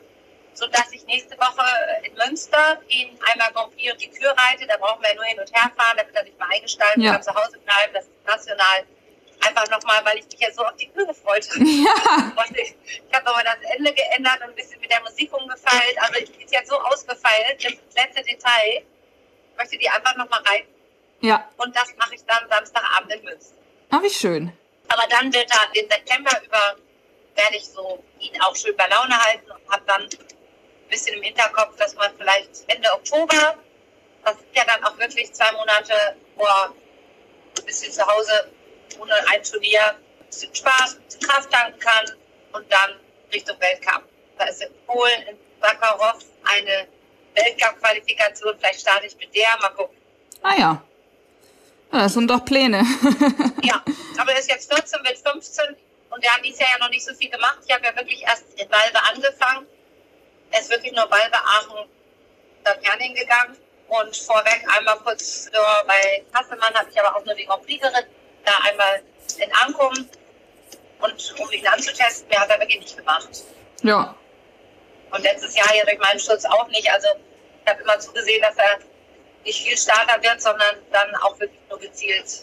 [0.59, 1.65] sodass ich nächste Woche
[2.03, 4.67] in Münster ihn einmal Grand Prix und die Kür reite.
[4.67, 7.13] Da brauchen wir nur hin und her fahren, da wird er sich mal eingestalten, ja.
[7.13, 7.93] kann zu Hause bleiben.
[7.93, 8.85] Das ist national.
[9.41, 11.63] Einfach nochmal, weil ich mich ja so auf die Kür gefreut habe.
[11.63, 12.33] Ja.
[12.55, 15.95] ich, ich habe nochmal das Ende geändert und ein bisschen mit der Musik umgefeilt.
[16.01, 18.83] Also ich bin jetzt so ausgefeilt, das letzte Detail.
[19.51, 20.67] Ich möchte die einfach nochmal reiten.
[21.21, 21.49] Ja.
[21.55, 23.55] Und das mache ich dann Samstagabend in Münster.
[23.91, 24.51] Ah, wie schön.
[24.89, 26.75] Aber dann wird er den September über,
[27.35, 30.09] werde ich so ihn auch schön bei Laune halten und habe dann
[30.89, 33.55] bisschen im Hinterkopf, dass man vielleicht Ende Oktober,
[34.23, 35.93] das ist ja dann auch wirklich zwei Monate
[36.35, 36.73] vor
[37.57, 38.51] ein bisschen zu Hause
[38.99, 42.05] ohne ein Turnier, ein bisschen Spaß, ein bisschen Kraft tanken kann
[42.53, 42.91] und dann
[43.31, 44.03] Richtung Weltcup.
[44.37, 46.87] Da ist in Polen, in Sakharov eine
[47.35, 48.55] Weltcup-Qualifikation.
[48.57, 49.97] Vielleicht starte ich mit der, mal gucken.
[50.41, 50.83] Ah ja.
[51.91, 52.83] Das sind doch Pläne.
[53.63, 53.83] ja,
[54.17, 55.75] aber er ist jetzt 14, wird 15
[56.11, 57.59] und der hat dieses Jahr ja noch nicht so viel gemacht.
[57.65, 59.67] Ich habe ja wirklich erst in Valve angefangen
[60.51, 61.89] er ist wirklich nur Balbe Aachen
[62.81, 63.57] Herning gegangen.
[63.87, 67.81] Und vorweg einmal kurz so, bei Hasselmann habe ich aber auch nur die Grand Prix
[67.81, 68.13] geritten,
[68.45, 69.01] da einmal
[69.37, 70.07] in Ankum
[71.01, 73.29] und um ihn anzutesten, mehr hat er wirklich nicht gemacht.
[73.81, 74.15] Ja.
[75.09, 76.87] Und letztes Jahr ja durch meinen Schutz auch nicht.
[76.91, 77.07] Also
[77.63, 78.77] ich habe immer zugesehen, dass er
[79.43, 82.41] nicht viel Starter wird, sondern dann auch wirklich nur gezielt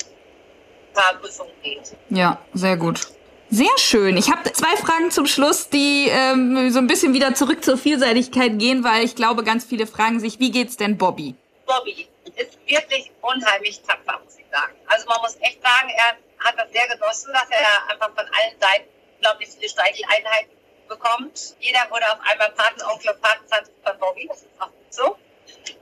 [0.88, 1.92] ein paar Prüfungen geht.
[2.08, 3.06] Ja, sehr gut.
[3.48, 4.16] Sehr schön.
[4.16, 8.58] Ich habe zwei Fragen zum Schluss, die ähm, so ein bisschen wieder zurück zur Vielseitigkeit
[8.58, 11.36] gehen, weil ich glaube, ganz viele fragen sich, wie geht's denn Bobby?
[11.64, 14.74] Bobby ist wirklich unheimlich tapfer, muss ich sagen.
[14.86, 18.58] Also man muss echt sagen, er hat das sehr genossen, dass er einfach von allen
[18.60, 20.50] Seiten unglaublich viele Streicheleinheiten
[20.88, 21.54] bekommt.
[21.60, 25.16] Jeder wurde auf einmal Patenonkel und Patentante von Bobby, das ist auch gut so,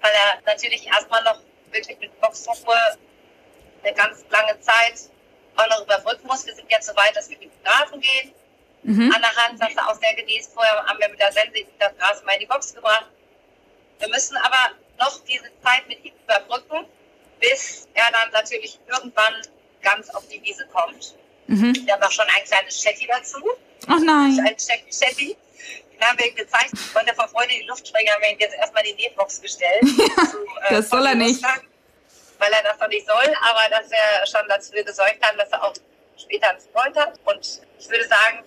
[0.03, 1.41] weil er natürlich erstmal noch
[1.73, 2.77] wirklich mit Boxruhe
[3.83, 5.11] eine ganz lange Zeit
[5.57, 6.04] auch noch überbrücken
[6.35, 6.47] muss.
[6.47, 8.33] Wir sind jetzt so weit, dass wir Grafen gehen.
[8.83, 9.13] Mhm.
[9.15, 10.53] An der Hand saß er auch sehr genießt.
[10.53, 13.07] Vorher haben wir mit der Sense das Gras mal in die Box gebracht.
[13.99, 16.87] Wir müssen aber noch diese Zeit mit ihm überbrücken,
[17.41, 19.35] bis er dann natürlich irgendwann
[19.83, 21.15] ganz auf die Wiese kommt.
[21.47, 21.75] Mhm.
[21.87, 23.39] Wir haben auch schon ein kleines Chatty dazu.
[23.87, 24.39] Ach nein.
[24.47, 25.37] Ein Chatty.
[25.93, 26.77] Den haben wir ihm gezeigt.
[26.93, 29.83] Von der Freude die Luftsprenger haben wir ihm jetzt erstmal in die Nähbox gestellt.
[29.97, 31.43] Ja, zu, äh, das soll er nicht.
[31.43, 35.63] Weil er das noch nicht soll, aber dass er schon dazu gesorgt hat, dass er
[35.63, 35.75] auch
[36.17, 37.19] später einen Freund hat.
[37.25, 38.45] Und ich würde sagen,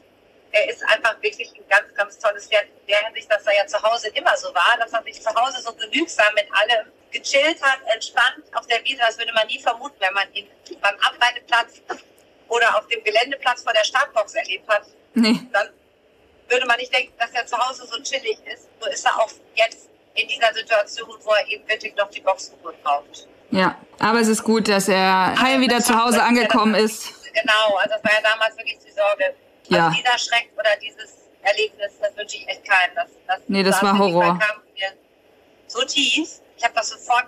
[0.51, 3.67] er ist einfach wirklich ein ganz, ganz tolles Pferd in der Hinsicht, dass er ja
[3.67, 7.61] zu Hause immer so war, dass er sich zu Hause so genügsam mit allem gechillt
[7.61, 8.99] hat, entspannt auf der Wiese.
[8.99, 10.47] Das würde man nie vermuten, wenn man ihn
[10.81, 11.81] beim Abreiteplatz
[12.47, 14.83] oder auf dem Geländeplatz vor der Startbox erlebt hat.
[15.13, 15.39] Nee.
[15.51, 15.69] Dann
[16.47, 18.67] würde man nicht denken, dass er zu Hause so chillig ist.
[18.79, 22.73] So ist er auch jetzt in dieser Situation, wo er eben wirklich noch die Boxenruhe
[22.83, 23.27] braucht.
[23.51, 27.13] Ja, aber es ist gut, dass er heil wieder zu Hause angekommen ist.
[27.41, 29.35] Genau, also das war ja damals wirklich die Sorge.
[29.67, 29.87] Ja.
[29.87, 32.95] Also dieser Schreck oder dieses Erlebnis, das wünsche ich echt keinem.
[32.95, 34.39] Das, das nee, das war Horror.
[35.67, 36.39] So tief.
[36.57, 37.27] Ich habe das sofort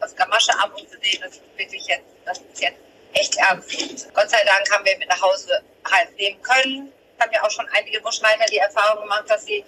[0.00, 2.78] aus Gamasche ab und gesehen, das ist wirklich jetzt, das ist jetzt
[3.12, 4.12] echt ernst.
[4.14, 6.92] Gott sei Dank haben wir mit nach Hause halt nehmen können.
[7.20, 9.64] Haben ja auch schon einige Buschreiter die Erfahrung gemacht, dass sie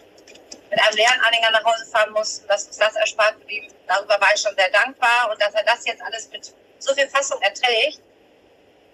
[0.70, 3.68] mit einem leeren Anhänger nach Hause fahren mussten, dass uns das erspart geblieben.
[3.86, 7.08] Darüber war ich schon sehr dankbar und dass er das jetzt alles mit so viel
[7.08, 8.00] Fassung erträgt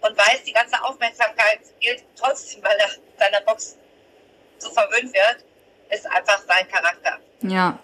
[0.00, 3.76] und weiß, die ganze Aufmerksamkeit gilt trotzdem, weil er seiner Box
[4.58, 5.44] so verwöhnt wird,
[5.90, 7.18] ist einfach sein Charakter.
[7.42, 7.78] Ja.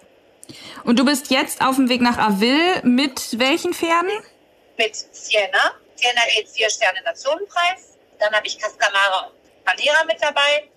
[0.83, 4.11] Und du bist jetzt auf dem Weg nach Avil mit welchen Pferden?
[4.77, 5.75] Mit Siena.
[5.95, 7.97] Siena geht vier Sterne Nationenpreis.
[8.19, 10.67] Dann habe ich Castamara und Panera mit dabei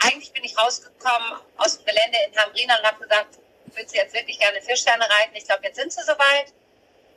[0.00, 3.38] eigentlich bin ich rausgekommen aus dem Gelände in Tambrina und habe gesagt,
[3.74, 5.34] willst du jetzt wirklich gerne Fischsterne reiten?
[5.34, 6.52] Ich glaube, jetzt sind sie soweit,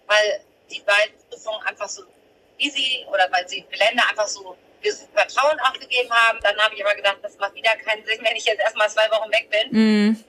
[0.07, 2.03] weil die beiden Prüfungen einfach so
[2.57, 4.55] easy oder weil sie Gelände einfach so
[5.13, 6.39] Vertrauen aufgegeben haben.
[6.41, 9.09] Dann habe ich aber gedacht, das macht wieder keinen Sinn, wenn ich jetzt erstmal zwei
[9.11, 9.71] Wochen weg bin.
[9.71, 10.23] Mhm.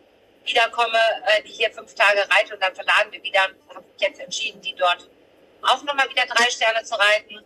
[0.44, 3.40] Wiederkomme, äh, die hier fünf Tage reite und dann verladen wir wieder.
[3.74, 5.08] Habe ich jetzt entschieden, die dort
[5.62, 7.40] auch nochmal wieder drei Sterne zu reiten.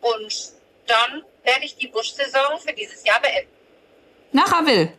[0.00, 0.52] Und
[0.86, 3.52] dann werde ich die Buschsaison für dieses Jahr beenden.
[4.32, 4.92] Nach Avil?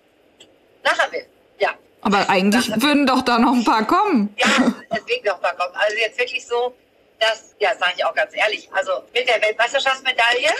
[0.83, 1.25] Nach Avil,
[1.57, 1.73] ja.
[2.01, 4.33] Aber eigentlich würden doch da noch ein paar kommen.
[4.37, 4.47] Ja,
[4.93, 5.75] deswegen noch ein paar kommen.
[5.75, 6.75] Also jetzt wirklich so,
[7.19, 10.51] dass, ja, sage ich auch ganz ehrlich, also mit der Weltmeisterschaftsmedaille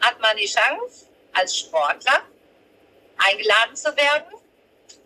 [0.00, 2.22] hat man die Chance, als Sportler
[3.16, 4.34] eingeladen zu werden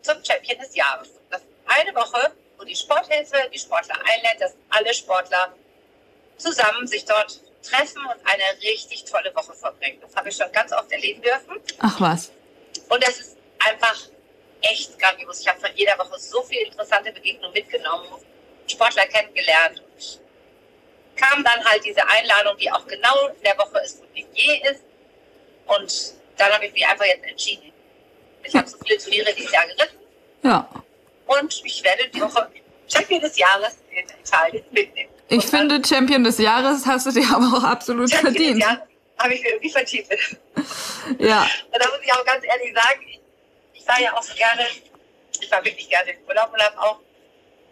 [0.03, 1.09] zum Champion des Jahres.
[1.31, 5.55] Das ist eine Woche, wo die Sporthilfe die Sportler einlädt, dass alle Sportler
[6.37, 10.01] zusammen sich dort treffen und eine richtig tolle Woche verbringen.
[10.01, 11.61] Das habe ich schon ganz oft erleben dürfen.
[11.81, 12.31] Ach was.
[12.89, 13.99] Und es ist einfach
[14.63, 15.41] echt grandios.
[15.41, 18.09] Ich habe von jeder Woche so viele interessante Begegnungen mitgenommen,
[18.67, 20.21] Sportler kennengelernt und
[21.19, 24.63] kam dann halt diese Einladung, die auch genau in der Woche ist, wo die je
[24.71, 24.83] ist.
[25.67, 27.73] Und dann habe ich mich einfach jetzt entschieden.
[28.45, 29.99] Ich habe so viele Turniere dieses Jahr geritten.
[30.43, 30.69] Ja.
[31.27, 32.49] Und ich werde die Woche
[32.87, 35.11] Champion des Jahres in Italien mitnehmen.
[35.29, 38.63] Ich und finde, Champion des Jahres hast du dir aber auch absolut Champion verdient.
[38.63, 38.87] Ja,
[39.19, 40.09] habe ich mir irgendwie verdient.
[41.19, 41.49] Ja.
[41.73, 43.21] Und da muss ich auch ganz ehrlich sagen, ich,
[43.73, 44.67] ich war ja auch so gerne,
[45.41, 47.01] ich war wirklich gerne im Urlaub und habe auch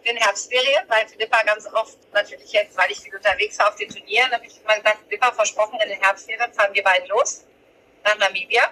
[0.09, 3.89] in Herbstferien, weil Philippa ganz oft, natürlich jetzt, weil ich viel unterwegs war auf den
[3.89, 7.45] Turnieren, habe ich immer gesagt, Philippa versprochen, in den Herbstferien fahren wir beiden los
[8.03, 8.71] nach Namibia.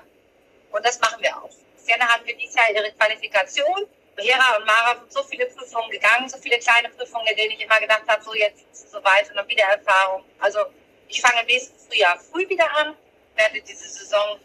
[0.72, 1.50] Und das machen wir auch.
[1.78, 3.88] Sienna hat für dieses Jahr ihre Qualifikation.
[4.18, 7.62] Hera und Mara sind so viele Prüfungen gegangen, so viele kleine Prüfungen, in denen ich
[7.62, 10.24] immer gedacht habe, so jetzt ist es soweit und dann wieder Erfahrung.
[10.40, 10.60] Also
[11.08, 12.96] ich fange im nächsten Frühjahr früh wieder an,
[13.36, 14.40] werde diese Saison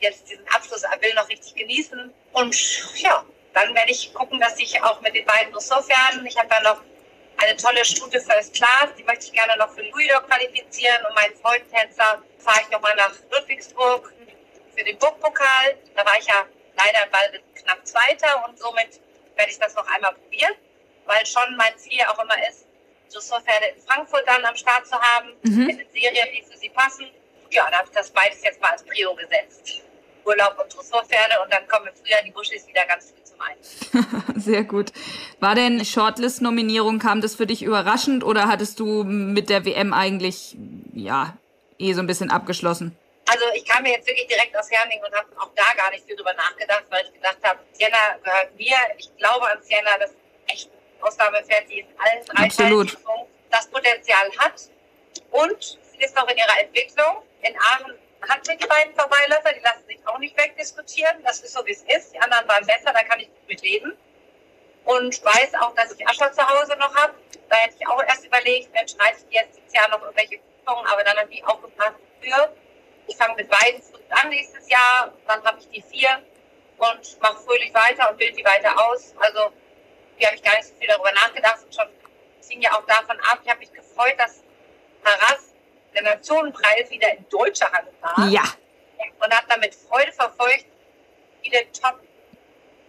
[0.00, 4.82] jetzt diesen Abschluss will noch richtig genießen und ja, dann werde ich gucken, dass ich
[4.82, 6.82] auch mit den beiden Dressurpferden, ich habe da noch
[7.36, 11.34] eine tolle Stute First Class, die möchte ich gerne noch für Louisdor qualifizieren und meinen
[11.36, 14.12] Freundtänzer fahre ich nochmal nach Ludwigsburg
[14.76, 15.78] für den Burgpokal.
[15.94, 19.00] Da war ich ja leider bald knapp Zweiter und somit
[19.36, 20.54] werde ich das noch einmal probieren,
[21.06, 22.66] weil schon mein Ziel auch immer ist,
[23.12, 25.66] Dressurpferde in Frankfurt dann am Start zu haben, mhm.
[25.66, 27.06] mit den Serien, die für sie passen.
[27.50, 29.82] Ja, da habe ich das beides jetzt mal als Prio gesetzt.
[30.24, 34.34] Urlaub und Dressurpferde und dann kommen im Frühjahr die Buschis wieder ganz früh zum Einsatz.
[34.44, 34.92] Sehr gut.
[35.40, 40.56] War denn Shortlist-Nominierung, kam das für dich überraschend oder hattest du mit der WM eigentlich,
[40.92, 41.36] ja,
[41.78, 42.96] eh so ein bisschen abgeschlossen?
[43.26, 46.04] Also ich kam mir jetzt wirklich direkt aus Herning und habe auch da gar nicht
[46.06, 48.76] viel drüber nachgedacht, weil ich gedacht habe, Sienna gehört mir.
[48.98, 52.98] Ich glaube an Sienna, das ist echt ein Ausnahmepferd, die in allen drei Absolut.
[53.50, 54.60] das Potenzial hat.
[55.30, 57.22] Und sie ist noch in ihrer Entwicklung.
[57.42, 57.94] In Aachen
[58.28, 61.22] hat sie die beiden Vorbeiläufer, die lassen sich auch nicht wegdiskutieren.
[61.24, 62.14] Das ist so, wie es ist.
[62.14, 63.96] Die anderen waren besser, da kann ich mit leben.
[64.84, 67.14] Und weiß auch, dass ich Ascher zu Hause noch habe.
[67.48, 70.86] Da hätte ich auch erst überlegt, Mensch, reiche ich jetzt dieses Jahr noch irgendwelche Prüfungen,
[70.86, 72.54] aber dann habe ich auch gepasst für
[73.06, 76.22] ich fange mit beiden an nächstes Jahr, dann habe ich die vier
[76.78, 79.14] und mache fröhlich weiter und bilde die weiter aus.
[79.18, 79.52] Also
[80.16, 81.88] hier habe ich gar nicht so viel darüber nachgedacht und schon
[82.48, 83.40] ging ja auch davon ab.
[83.42, 84.42] Ich habe mich gefreut, dass
[85.04, 85.53] Haras
[85.94, 88.28] der Nationenpreis wieder in deutscher Hand war.
[88.28, 88.42] Ja.
[89.20, 90.66] Und habe damit Freude verfolgt,
[91.42, 92.00] wie viele top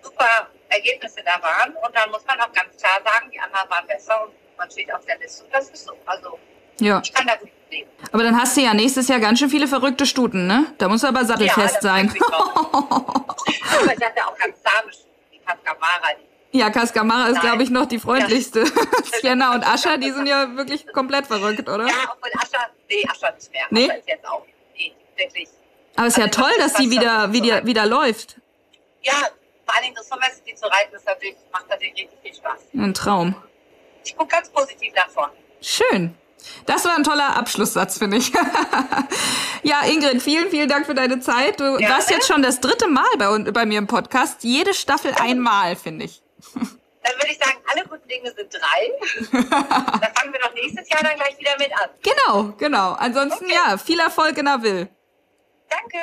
[0.01, 1.75] super Ergebnisse da waren.
[1.75, 4.93] Und dann muss man auch ganz klar sagen, die anderen waren besser und man steht
[4.93, 5.93] auf der Liste und das ist so.
[6.05, 6.39] Also
[6.79, 7.01] ja.
[7.03, 7.89] ich kann da gut leben.
[8.11, 10.73] Aber dann hast du ja nächstes Jahr ganz schön viele verrückte Stuten, ne?
[10.77, 12.13] Da muss aber sattelfest ja, sein.
[12.71, 14.91] aber ich hatte auch ganz zahme
[15.31, 16.09] die Cascamara.
[16.55, 18.61] Ja, Cascamara ist, glaube ich, noch die freundlichste.
[18.61, 18.65] Ja.
[19.21, 21.85] Sienna und Ascha, die sind ja wirklich komplett verrückt, oder?
[21.85, 23.65] Ja, obwohl Ascha, nee, Ascha nicht mehr.
[23.71, 23.85] Nee?
[23.85, 25.49] Ascha ist jetzt auch, nee, wirklich.
[25.97, 28.37] Aber es ist also ja toll, dass sie wieder, wieder, wieder läuft.
[29.01, 29.11] Ja,
[29.65, 30.07] vor allen Dingen das
[30.47, 32.59] die zu reiten, ist natürlich, macht natürlich richtig viel Spaß.
[32.73, 33.35] Ein Traum.
[34.05, 35.29] Ich gucke ganz positiv davon.
[35.61, 36.15] Schön.
[36.67, 38.31] Das war ein toller Abschlusssatz, finde ich.
[39.63, 41.59] ja, Ingrid, vielen, vielen Dank für deine Zeit.
[41.59, 44.43] Du ja, warst jetzt schon das dritte Mal bei, bei mir im Podcast.
[44.43, 46.21] Jede Staffel einmal, finde ich.
[46.53, 49.31] Dann würde ich sagen, alle guten Dinge sind drei.
[49.31, 51.89] dann fangen wir doch nächstes Jahr dann gleich wieder mit an.
[52.01, 52.93] Genau, genau.
[52.93, 53.53] Ansonsten okay.
[53.53, 54.89] ja, viel Erfolg in Will.
[55.69, 55.99] Danke.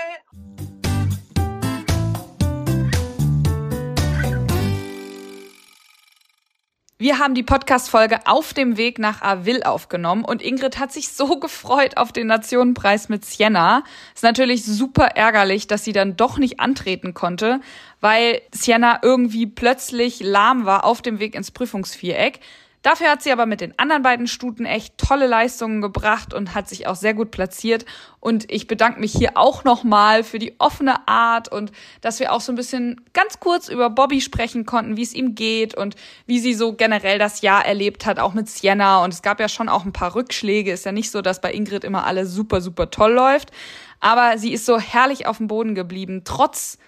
[7.03, 11.37] Wir haben die Podcast-Folge auf dem Weg nach Avil aufgenommen und Ingrid hat sich so
[11.41, 13.83] gefreut auf den Nationenpreis mit Sienna.
[14.15, 17.61] Ist natürlich super ärgerlich, dass sie dann doch nicht antreten konnte,
[18.03, 22.41] weil Sienna irgendwie plötzlich lahm war auf dem Weg ins Prüfungsviereck.
[22.83, 26.69] Dafür hat sie aber mit den anderen beiden Stuten echt tolle Leistungen gebracht und hat
[26.69, 27.87] sich auch sehr gut platziert.
[28.19, 32.41] Und ich bedanke mich hier auch nochmal für die offene Art und dass wir auch
[32.41, 35.95] so ein bisschen ganz kurz über Bobby sprechen konnten, wie es ihm geht und
[36.27, 39.05] wie sie so generell das Jahr erlebt hat, auch mit Sienna.
[39.05, 40.73] Und es gab ja schon auch ein paar Rückschläge.
[40.73, 43.53] Ist ja nicht so, dass bei Ingrid immer alles super, super toll läuft.
[44.01, 46.79] Aber sie ist so herrlich auf dem Boden geblieben, trotz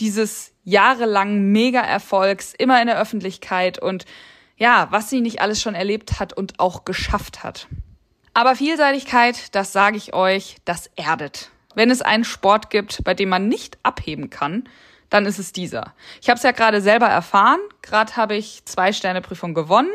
[0.00, 4.04] dieses jahrelangen Mega-Erfolgs, immer in der Öffentlichkeit und
[4.56, 7.68] ja, was sie nicht alles schon erlebt hat und auch geschafft hat.
[8.34, 11.50] Aber Vielseitigkeit, das sage ich euch, das erdet.
[11.74, 14.64] Wenn es einen Sport gibt, bei dem man nicht abheben kann,
[15.10, 15.94] dann ist es dieser.
[16.20, 17.60] Ich habe es ja gerade selber erfahren.
[17.82, 19.92] Gerade habe ich zwei Sterne Prüfung gewonnen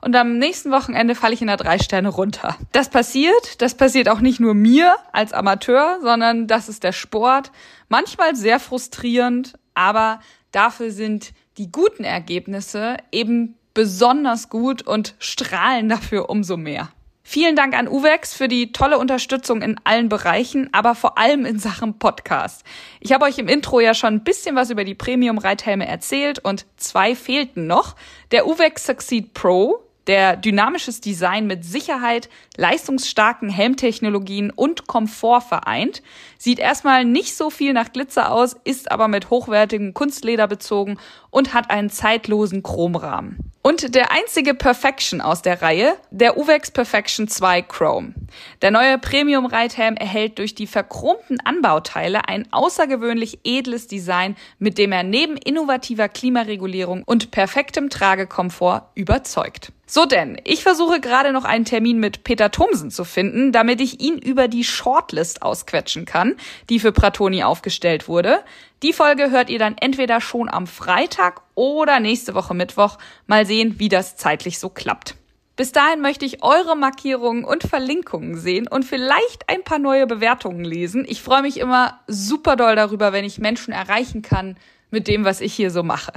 [0.00, 2.56] und am nächsten Wochenende falle ich in der drei Sterne runter.
[2.70, 3.60] Das passiert.
[3.62, 7.50] Das passiert auch nicht nur mir als Amateur, sondern das ist der Sport.
[7.88, 10.20] Manchmal sehr frustrierend, aber
[10.52, 16.90] dafür sind die guten Ergebnisse eben besonders gut und strahlen dafür umso mehr.
[17.32, 21.60] Vielen Dank an Uwex für die tolle Unterstützung in allen Bereichen, aber vor allem in
[21.60, 22.64] Sachen Podcast.
[22.98, 26.66] Ich habe euch im Intro ja schon ein bisschen was über die Premium-Reithelme erzählt und
[26.76, 27.94] zwei fehlten noch.
[28.32, 36.02] Der Uwex Succeed Pro, der dynamisches Design mit Sicherheit, leistungsstarken Helmtechnologien und Komfort vereint,
[36.40, 41.52] sieht erstmal nicht so viel nach Glitzer aus, ist aber mit hochwertigem Kunstleder bezogen und
[41.52, 43.50] hat einen zeitlosen Chromrahmen.
[43.62, 48.14] Und der einzige Perfection aus der Reihe, der Uvex Perfection 2 Chrome.
[48.62, 55.02] Der neue Premium-Reithelm erhält durch die verchromten Anbauteile ein außergewöhnlich edles Design, mit dem er
[55.02, 59.72] neben innovativer Klimaregulierung und perfektem Tragekomfort überzeugt.
[59.92, 64.00] So denn, ich versuche gerade noch einen Termin mit Peter Thomsen zu finden, damit ich
[64.00, 66.29] ihn über die Shortlist ausquetschen kann,
[66.68, 68.40] die für Pratoni aufgestellt wurde.
[68.82, 72.98] Die Folge hört ihr dann entweder schon am Freitag oder nächste Woche Mittwoch.
[73.26, 75.16] Mal sehen, wie das zeitlich so klappt.
[75.56, 80.64] Bis dahin möchte ich eure Markierungen und Verlinkungen sehen und vielleicht ein paar neue Bewertungen
[80.64, 81.04] lesen.
[81.06, 84.56] Ich freue mich immer super doll darüber, wenn ich Menschen erreichen kann
[84.90, 86.12] mit dem, was ich hier so mache.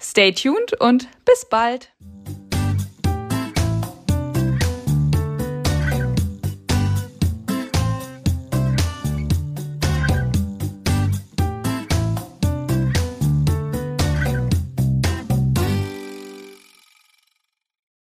[0.00, 1.90] Stay tuned und bis bald.